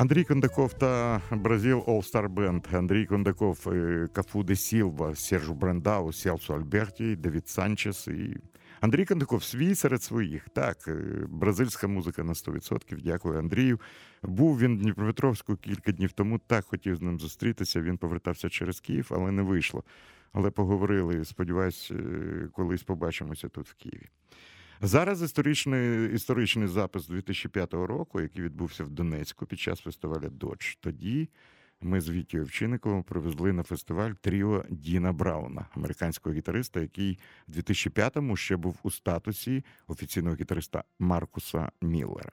Андрій 0.03 0.25
Кондаков 0.25 0.75
та 0.75 1.21
Бразил 1.31 1.79
All 1.79 2.13
Star 2.13 2.29
Band, 2.29 2.77
Андрій 2.77 3.07
Кондаков, 3.07 3.67
Кафу 4.13 4.43
де 4.43 4.57
Сілва, 4.57 5.15
Сержу 5.15 5.55
Брендау, 5.55 6.13
Селсу 6.13 6.55
Альберті, 6.55 7.17
Давід 7.17 7.49
Санчес 7.49 8.09
і 8.09 8.37
Андрій 8.81 9.05
Кондаков 9.05 9.45
свій 9.45 9.75
серед 9.75 10.03
своїх. 10.03 10.49
Так, 10.49 10.89
е, 10.89 10.97
бразильська 11.29 11.89
музика 11.89 12.25
на 12.25 12.35
100%. 12.35 13.03
Дякую 13.05 13.39
Андрію. 13.39 13.81
Був 14.23 14.59
він 14.59 14.79
в 14.79 14.81
Дніпропетровську 14.81 15.57
кілька 15.57 15.93
днів 15.93 16.13
тому. 16.13 16.39
Так 16.39 16.65
хотів 16.65 16.97
з 16.97 17.01
ним 17.01 17.19
зустрітися. 17.19 17.81
Він 17.81 17.99
повертався 17.99 18.49
через 18.49 18.81
Київ, 18.81 19.09
але 19.11 19.31
не 19.31 19.43
вийшло. 19.43 19.85
Але 20.33 20.51
поговорили. 20.51 21.25
Сподіваюсь, 21.25 21.91
е, 21.91 22.49
колись 22.53 22.83
побачимося 22.83 23.49
тут 23.49 23.69
в 23.69 23.75
Києві. 23.75 24.09
Зараз 24.85 25.23
історичний 25.23 26.15
історичний 26.15 26.69
запис 26.69 27.07
2005 27.07 27.75
року, 27.75 28.21
який 28.21 28.43
відбувся 28.43 28.85
в 28.85 28.91
Донецьку 28.91 29.47
під 29.47 29.61
час 29.61 29.81
фестивалю 29.81 30.31
Додж. 30.31 30.75
Тоді 30.81 31.29
ми 31.81 32.01
з 32.01 32.11
Вітією 32.11 32.45
Овчинниковим 32.45 33.03
привезли 33.03 33.53
на 33.53 33.63
фестиваль 33.63 34.11
тріо 34.11 34.65
Діна 34.71 35.13
Брауна, 35.13 35.67
американського 35.77 36.35
гітариста, 36.35 36.81
який 36.81 37.19
в 37.49 37.57
2005-му 37.57 38.37
ще 38.37 38.57
був 38.57 38.77
у 38.83 38.91
статусі 38.91 39.65
офіційного 39.87 40.37
гітариста 40.37 40.85
Маркуса 40.99 41.71
Міллера. 41.83 42.33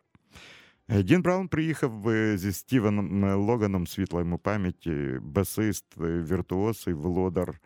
Е, 0.87 1.03
Дін 1.03 1.21
Браун 1.21 1.47
приїхав 1.47 2.09
е, 2.09 2.37
зі 2.37 2.51
Стівеном 2.51 3.23
Логаном, 3.23 3.87
світла 3.87 4.19
йому 4.19 4.37
пам'яті, 4.37 5.17
басист, 5.21 5.85
е, 6.01 6.21
віртуоз 6.21 6.85
і 6.87 6.93
володар 6.93 7.59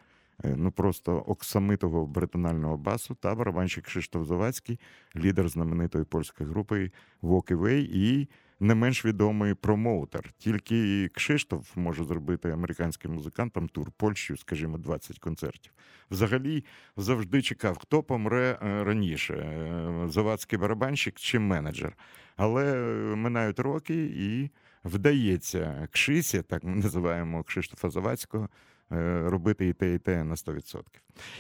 ну 0.44 0.72
просто 0.72 1.18
оксамитого 1.18 2.06
бритонального 2.06 2.78
басу 2.78 3.16
та 3.16 3.36
барабанщик 3.36 3.86
Кшиштоф 3.86 4.28
Завадський, 4.28 4.80
лідер 5.16 5.50
знаменитої 5.50 6.06
польської 6.06 6.50
групи 6.50 6.92
Walk 7.22 7.58
Away 7.58 7.88
і 7.92 8.30
не 8.60 8.76
менш 8.76 9.06
відомий 9.06 9.54
промоутер. 9.54 10.32
Тільки 10.38 11.08
Кшиштоф 11.08 11.78
може 11.78 12.04
зробити 12.04 12.50
американським 12.50 13.14
музикантам 13.14 13.68
тур 13.68 13.92
Польщею, 13.92 14.38
скажімо, 14.38 14.78
20 14.78 15.20
концертів. 15.20 15.74
Взагалі 16.12 16.66
завжди 16.98 17.42
чекав, 17.42 17.78
хто 17.78 18.04
помре 18.04 18.58
раніше: 18.62 19.66
завадський 20.08 20.60
барабанщик 20.60 21.16
чи 21.16 21.40
менеджер. 21.40 21.98
Але 22.36 22.76
минають 23.16 23.60
роки 23.60 24.04
і 24.04 24.50
вдається 24.84 25.88
Кшисі, 25.92 26.42
так 26.42 26.64
ми 26.64 26.76
називаємо 26.84 27.44
Кшиштофа 27.44 27.90
Завадського. 27.90 28.50
Е, 28.92 29.24
робити 29.30 29.68
і 29.68 29.74
те, 29.74 29.94
і 29.94 30.00
те 30.00 30.24
на 30.24 30.36
100%. 30.36 30.82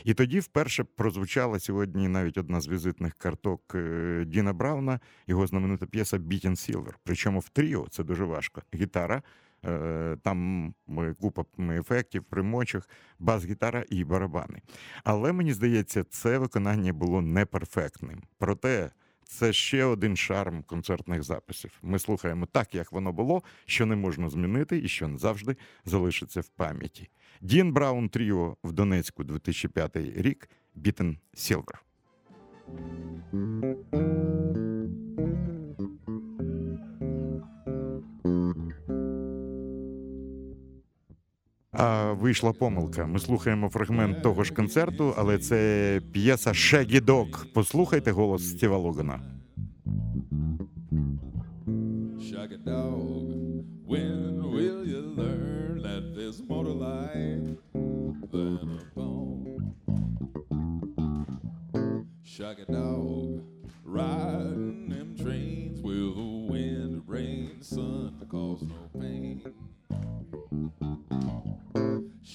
І 0.04 0.14
тоді 0.14 0.39
вперше 0.39 0.84
прозвучала 0.84 1.60
сьогодні 1.60 2.08
навіть 2.08 2.38
одна 2.38 2.62
з 2.62 2.68
візитних 2.68 3.14
карток 3.14 3.76
е, 3.76 4.24
Діна 4.28 4.54
Брауна, 4.54 5.00
його 5.28 5.48
знаменита 5.48 5.86
п'єса 5.86 6.18
«Beat 6.18 6.50
Silver». 6.50 6.94
Причому 7.04 7.39
в 7.39 7.50
тріо 7.50 7.88
це 7.89 8.04
дуже 8.04 8.26
важко. 8.26 8.62
Гітара. 8.74 9.22
Е, 9.66 10.18
там 10.24 10.74
купа 11.22 11.44
ефектів, 11.60 12.24
примочок, 12.24 12.89
бас-гітара 13.20 13.84
і 13.89 14.04
барабани. 14.04 14.62
Але 15.04 15.32
мені 15.32 15.54
здається, 15.54 16.04
це 16.04 16.38
виконання 16.38 16.94
було 16.94 17.22
неперфектним. 17.22 18.24
Проте 18.38 18.91
це 19.34 19.53
ще 19.53 19.84
один 19.84 20.17
шарм 20.17 20.63
концертних 20.63 21.23
записів. 21.23 21.71
Ми 21.81 21.99
слухаємо 21.99 22.45
так, 22.45 22.75
як 22.75 22.91
воно 22.91 23.11
було, 23.11 23.43
що 23.65 23.86
не 23.86 23.95
можна 23.95 24.29
змінити 24.29 24.77
і 24.77 24.88
що 24.88 25.07
не 25.07 25.17
завжди 25.17 25.55
залишиться 25.86 26.41
в 26.41 26.47
пам'яті. 26.47 27.09
Дін 27.41 27.73
Браун 27.73 28.09
Тріо 28.09 28.57
в 28.63 28.71
Донецьку 28.71 29.23
2005 29.23 29.97
рік. 29.97 30.49
Beaten 30.76 31.18
Silver. 31.34 31.84
А 41.74 42.11
Вийшла 42.11 42.53
помилка. 42.53 43.05
Ми 43.05 43.19
слухаємо 43.19 43.69
фрагмент 43.69 44.24
того 44.24 44.43
ж 44.43 44.53
концерту, 44.53 45.13
але 45.17 45.38
це 45.38 46.01
п'єса 46.11 46.53
Shaggy 46.53 46.99
Послухайте 47.53 48.11
голос 48.11 48.49
Стіва 48.49 48.78
Логана. 48.78 49.19
Shaggy 52.34 52.59
dog, 52.65 53.28
when 53.91 54.41
will 54.55 54.82
you 54.91 55.03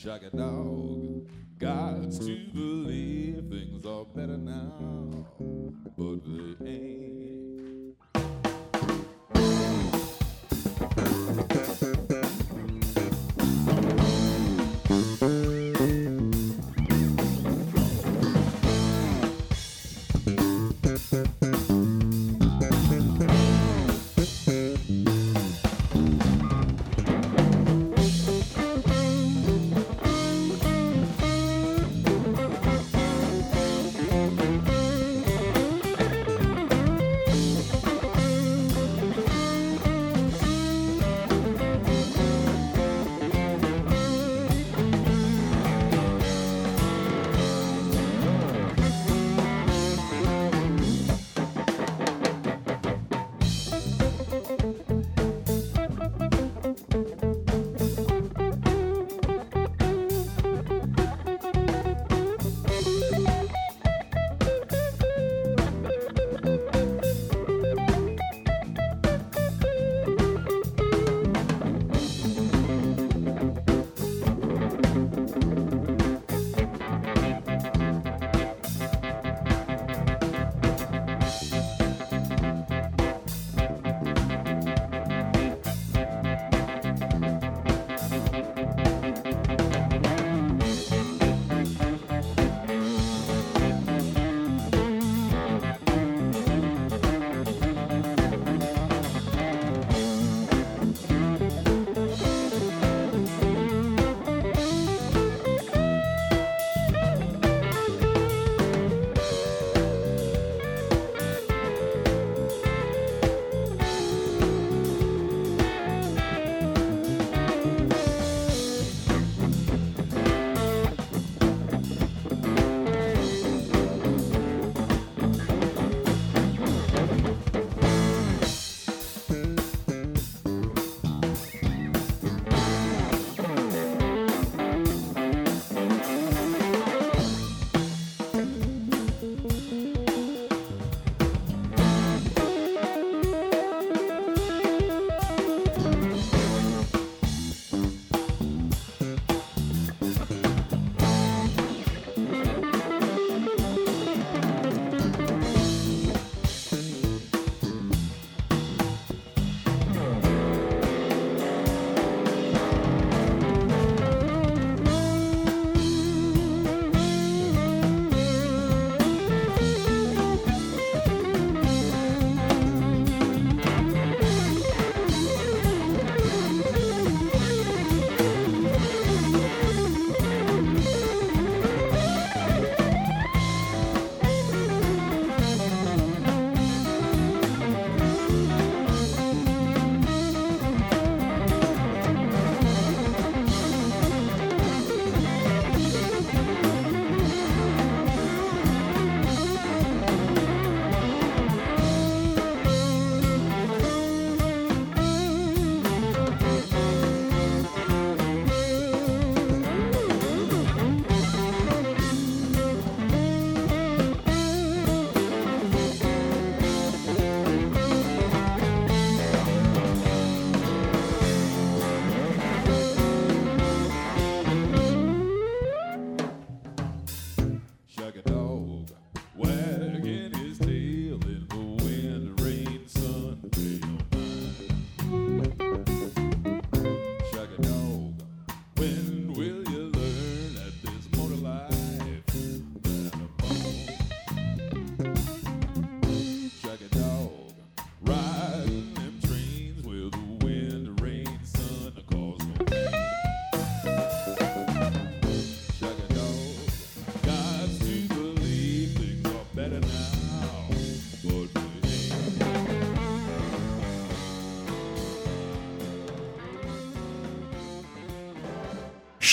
Shaggy 0.09 0.31
dog. 0.35 1.29
Got 1.59 2.11
to 2.13 2.47
believe 2.55 3.45
things 3.51 3.85
are 3.85 4.07
better 4.07 4.39
now, 4.39 4.97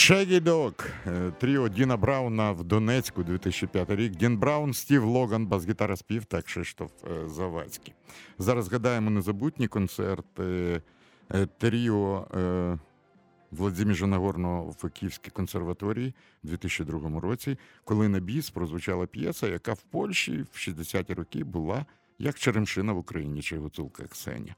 Shaggy 0.06 0.42
Dog, 0.42 0.86
е, 1.08 1.32
тріо 1.32 1.70
Діна 1.70 1.98
Брауна 1.98 2.52
в 2.52 2.64
Донецьку 2.64 3.24
2005 3.24 3.96
рік. 3.96 4.16
Дін 4.16 4.38
Браун, 4.38 4.74
Стів 4.74 5.04
Логан, 5.04 5.48
бас-гітара 5.48 5.96
спів 5.96 6.26
та 6.26 6.42
Кшиштоф 6.42 6.92
е, 7.04 7.30
Завадський. 7.30 7.94
Зараз 8.40 8.66
згадаємо 8.66 9.10
незабутні 9.10 9.68
концерти 9.68 10.82
е, 11.32 11.48
тріо 11.58 12.28
Владимира 13.52 14.08
Нагорного 14.08 14.76
в 14.80 14.90
Київській 14.90 15.32
консерваторії 15.32 16.14
у 16.44 16.48
2002 16.48 17.20
році, 17.20 17.58
коли 17.84 18.10
на 18.10 18.20
біс 18.20 18.50
прозвучала 18.50 19.06
п'єса, 19.06 19.48
яка 19.48 19.74
в 19.74 19.82
Польщі 19.82 20.46
в 20.52 20.58
60-ті 20.58 21.14
роки 21.14 21.44
була 21.44 21.86
як 22.20 22.40
Черемшина 22.40 22.94
в 22.94 22.98
Україні 22.98 23.42
чи 23.42 23.58
Гуцулка 23.58 24.04
Ксеня. 24.04 24.56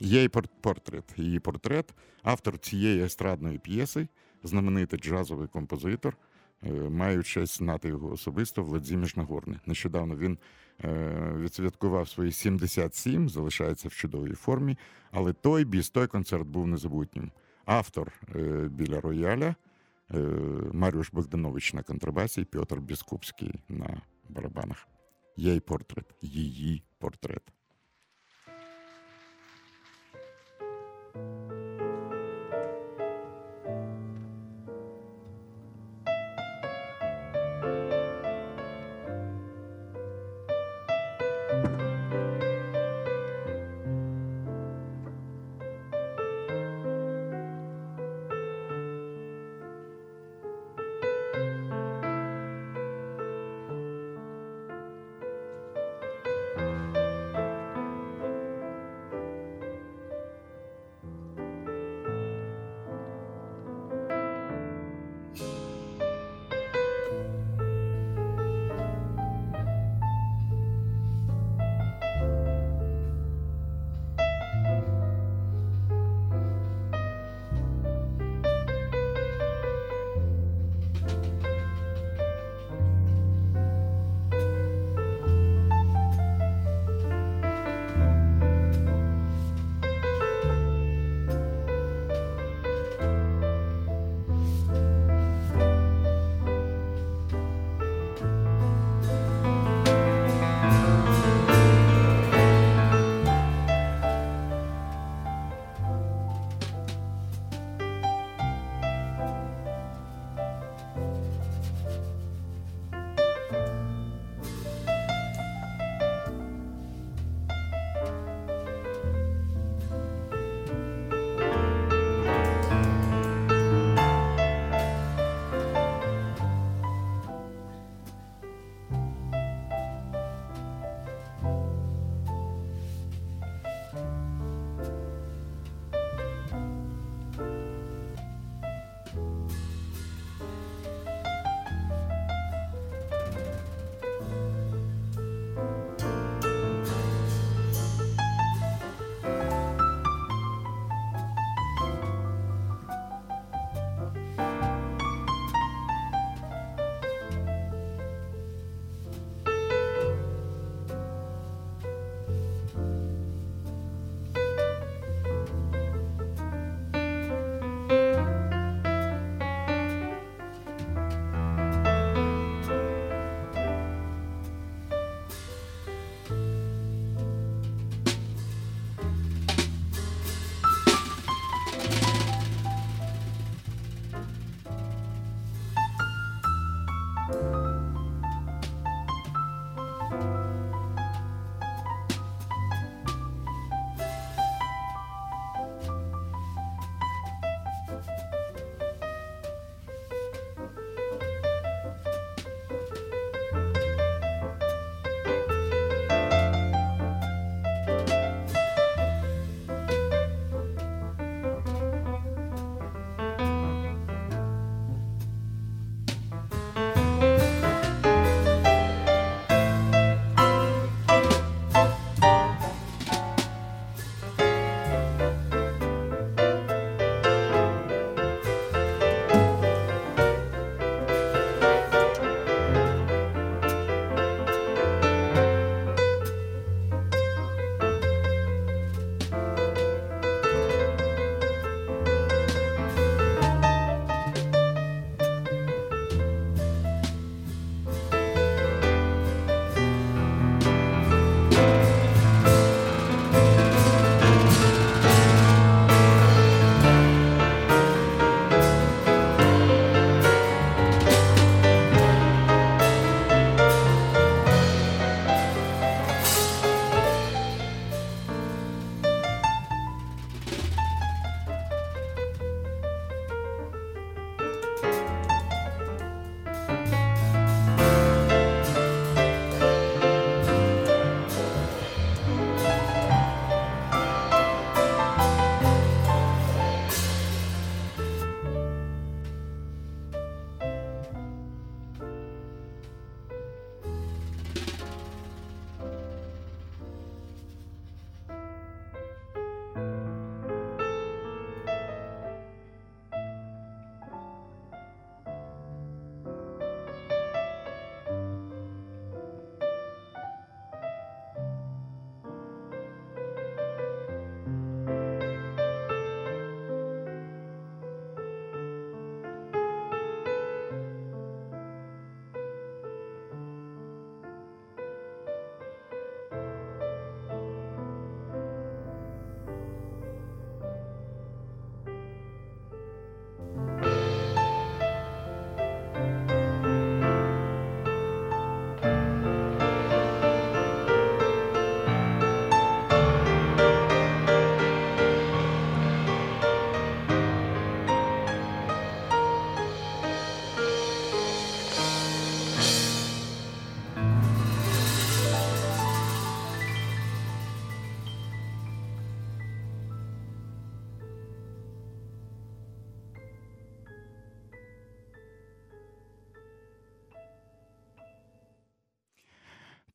Є 0.00 0.28
портрет, 0.60 1.04
її 1.16 1.40
портрет, 1.40 1.94
автор 2.22 2.58
цієї 2.58 3.02
естрадної 3.02 3.58
п'єси 3.58 4.08
знаменитий 4.42 4.98
джазовий 4.98 5.48
композитор. 5.48 6.16
Е, 6.62 6.70
маю 6.72 7.22
честь 7.22 7.58
знати 7.58 7.88
його 7.88 8.12
особисто 8.12 8.62
Владимир 8.62 9.12
Нагорний. 9.16 9.58
Нещодавно 9.66 10.16
він 10.16 10.38
е, 10.84 11.32
відсвяткував 11.36 12.08
свої 12.08 12.32
77, 12.32 13.28
залишається 13.28 13.88
в 13.88 13.92
чудовій 13.92 14.34
формі. 14.34 14.78
Але 15.10 15.32
той 15.32 15.64
біс, 15.64 15.90
той 15.90 16.06
концерт 16.06 16.46
був 16.46 16.66
незабутнім. 16.66 17.30
Автор 17.64 18.12
е, 18.34 18.68
біля 18.70 19.00
рояля 19.00 19.54
Маріуш 20.72 21.10
Богданович 21.12 21.74
на 21.74 21.82
контрабасі, 21.82 22.44
Петр 22.44 22.76
Біскупський 22.76 23.54
на 23.68 24.02
барабанах. 24.28 24.88
Її 25.36 25.60
портрет, 25.60 26.14
її 26.22 26.82
портрет. 26.98 27.42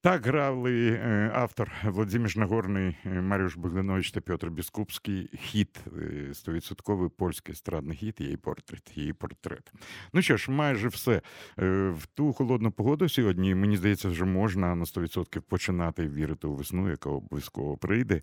Так 0.04 0.26
грали 0.26 0.88
е, 0.90 1.32
автор 1.34 1.72
Владимир 1.84 2.38
Нагорний, 2.38 2.98
е, 3.06 3.22
Маріуш 3.22 3.56
Богданович 3.56 4.12
та 4.12 4.22
Петр 4.22 4.48
Біскупський. 4.48 5.30
Хіт 5.34 5.80
е, 5.98 6.34
стовідсотковий 6.34 7.10
польський 7.10 7.54
естрадний 7.54 7.98
хіт, 7.98 8.22
її 8.22 8.38
портрет. 8.38 8.92
Її 8.96 9.14
портрет. 9.14 9.74
Ну 10.14 10.22
що 10.22 10.38
ж, 10.38 10.52
майже 10.52 10.88
все. 10.88 11.22
В 11.58 12.06
ту 12.14 12.34
холодну 12.34 12.72
погоду 12.72 13.10
сьогодні, 13.10 13.56
мені 13.56 13.78
здається, 13.78 14.10
вже 14.10 14.26
можна 14.26 14.76
на 14.76 14.86
100% 14.86 15.40
починати 15.40 16.08
вірити 16.08 16.48
у 16.48 16.54
весну, 16.54 16.90
яка 16.90 17.10
обов'язково 17.10 17.78
прийде. 17.78 18.22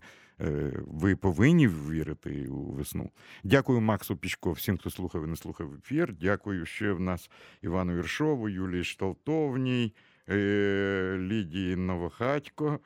Ви 0.87 1.15
повинні 1.15 1.67
вірити 1.67 2.47
у 2.47 2.71
весну. 2.71 3.09
Дякую 3.43 3.81
Максу 3.81 4.17
Пічко, 4.17 4.51
всім, 4.51 4.77
хто 4.77 4.89
слухав 4.89 5.23
і 5.23 5.27
не 5.27 5.35
слухав 5.35 5.73
ефір. 5.73 6.13
Дякую 6.21 6.65
ще 6.65 6.91
в 6.91 6.99
нас 6.99 7.29
Івану 7.61 7.95
Віршову, 7.95 8.49
Юлії 8.49 8.83
Шталтовній. 8.83 9.93
Е, 10.29 11.17
Лідії 11.19 11.75
Новохатько. 11.75 12.79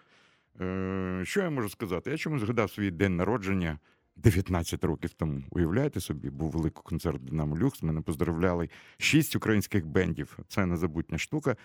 Е, 0.62 1.22
що 1.24 1.42
я 1.42 1.50
можу 1.50 1.70
сказати? 1.70 2.12
Я 2.12 2.18
чомусь 2.18 2.42
згадав 2.42 2.72
свій 2.72 2.92
день 2.92 3.16
народження 3.16 3.80
19 4.16 4.84
років 4.84 5.14
тому. 5.14 5.44
Уявляєте 5.50 6.00
собі, 6.00 6.30
був 6.30 6.52
великий 6.52 6.84
концерт 6.84 7.24
Динамо 7.24 7.58
Люкс. 7.58 7.84
Мене 7.84 8.02
поздравляли 8.02 8.70
шість 8.98 9.36
українських 9.36 9.86
бендів. 9.86 10.40
Це 10.48 10.66
незабутня 10.66 11.18
штука. 11.18 11.56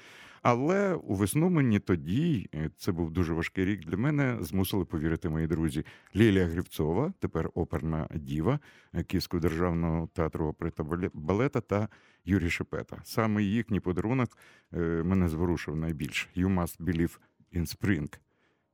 Але 0.42 0.94
у 0.94 1.14
весну 1.14 1.50
мені 1.50 1.78
тоді, 1.78 2.48
е, 2.54 2.70
це 2.76 2.92
був 2.92 3.10
дуже 3.10 3.32
важкий 3.32 3.64
рік 3.64 3.80
для 3.80 3.96
мене, 3.96 4.38
змусили 4.40 4.84
повірити 4.84 5.28
мої 5.28 5.46
друзі. 5.46 5.84
Лілія 6.16 6.46
Грівцова, 6.46 7.12
тепер 7.18 7.50
оперна 7.54 8.08
діва 8.14 8.58
Київського 9.06 9.40
державного 9.40 10.06
театру 10.06 10.46
опери 10.46 10.70
та 10.70 10.84
балета 11.14 11.60
та 11.60 11.88
Юрій 12.24 12.50
Шепета. 12.50 13.00
Саме 13.04 13.42
їхній 13.42 13.80
подарунок 13.80 14.38
е, 14.74 14.78
мене 15.04 15.28
зворушив 15.28 15.76
найбільше. 15.76 16.28
You 16.36 16.54
must 16.54 16.80
believe 16.80 17.18
in 17.54 17.76
spring. 17.76 18.18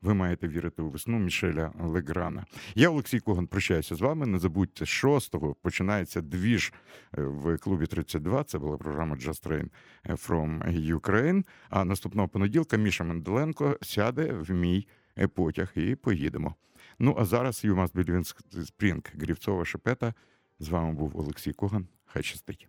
Ви 0.03 0.15
маєте 0.15 0.49
вірити 0.49 0.83
у 0.83 0.89
весну 0.89 1.19
Мішеля 1.19 1.73
Леграна. 1.81 2.47
Я 2.75 2.91
Олексій 2.91 3.21
Коган 3.21 3.47
прощаюся 3.47 3.95
з 3.95 4.01
вами. 4.01 4.27
Не 4.27 4.39
забудьте, 4.39 4.85
6-го 4.85 5.55
починається 5.55 6.21
двіж 6.21 6.73
е, 7.19 7.23
в 7.23 7.59
клубі 7.59 7.87
32. 7.87 8.45
Це 8.45 8.59
була 8.59 8.77
програма 8.77 9.17
Just 9.17 9.49
Train 9.49 9.71
from 10.09 10.81
Ukraine. 10.97 11.45
А 11.71 11.85
наступного 11.85 12.29
понеділка 12.29 12.77
Міша 12.77 13.05
Менделенко 13.05 13.79
сяде 13.83 14.33
в 14.33 14.51
мій 14.51 14.89
потяг 15.35 15.73
і 15.75 15.95
поїдемо. 15.95 16.55
Ну 16.99 17.17
а 17.19 17.25
зараз 17.25 17.65
You 17.65 17.75
must 17.75 18.35
spring. 18.55 19.07
Грівцова 19.21 19.65
Шепета. 19.65 20.15
З 20.59 20.69
вами 20.69 20.93
був 20.93 21.19
Олексій 21.19 21.53
Коган. 21.53 21.89
Хай 22.07 22.23
щастить. 22.23 22.69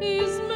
is 0.00 0.55